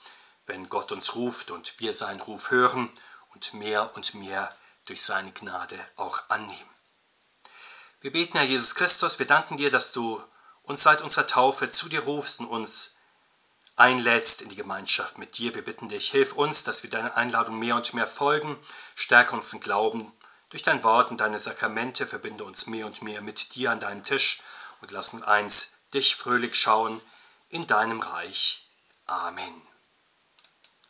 wenn 0.48 0.68
Gott 0.68 0.90
uns 0.90 1.14
ruft 1.14 1.50
und 1.50 1.78
wir 1.78 1.92
seinen 1.92 2.20
Ruf 2.20 2.50
hören 2.50 2.90
und 3.34 3.54
mehr 3.54 3.94
und 3.94 4.14
mehr 4.14 4.54
durch 4.86 5.02
seine 5.02 5.32
Gnade 5.32 5.78
auch 5.96 6.22
annehmen. 6.28 6.70
Wir 8.00 8.12
beten, 8.12 8.38
Herr 8.38 8.46
Jesus 8.46 8.74
Christus, 8.74 9.18
wir 9.18 9.26
danken 9.26 9.56
dir, 9.56 9.70
dass 9.70 9.92
du 9.92 10.22
uns 10.62 10.82
seit 10.82 11.02
unserer 11.02 11.26
Taufe 11.26 11.68
zu 11.68 11.88
dir 11.88 12.00
rufst 12.00 12.40
und 12.40 12.46
uns 12.46 12.96
einlädst 13.76 14.42
in 14.42 14.48
die 14.48 14.56
Gemeinschaft 14.56 15.18
mit 15.18 15.38
dir. 15.38 15.54
Wir 15.54 15.62
bitten 15.62 15.88
dich, 15.88 16.10
hilf 16.10 16.32
uns, 16.32 16.64
dass 16.64 16.82
wir 16.82 16.90
deiner 16.90 17.16
Einladung 17.16 17.58
mehr 17.58 17.76
und 17.76 17.94
mehr 17.94 18.06
folgen. 18.06 18.58
Stärke 18.94 19.34
uns 19.34 19.52
im 19.52 19.60
Glauben. 19.60 20.12
Durch 20.50 20.62
dein 20.62 20.82
Wort 20.82 21.10
und 21.10 21.20
deine 21.20 21.38
Sakramente 21.38 22.06
verbinde 22.06 22.44
uns 22.44 22.66
mehr 22.66 22.86
und 22.86 23.02
mehr 23.02 23.20
mit 23.20 23.54
dir 23.54 23.70
an 23.70 23.80
deinem 23.80 24.04
Tisch 24.04 24.40
und 24.80 24.90
lass 24.90 25.12
uns 25.12 25.22
eins 25.22 25.72
dich 25.92 26.16
fröhlich 26.16 26.54
schauen 26.54 27.00
in 27.50 27.66
deinem 27.66 28.00
Reich. 28.00 28.66
Amen. 29.06 29.67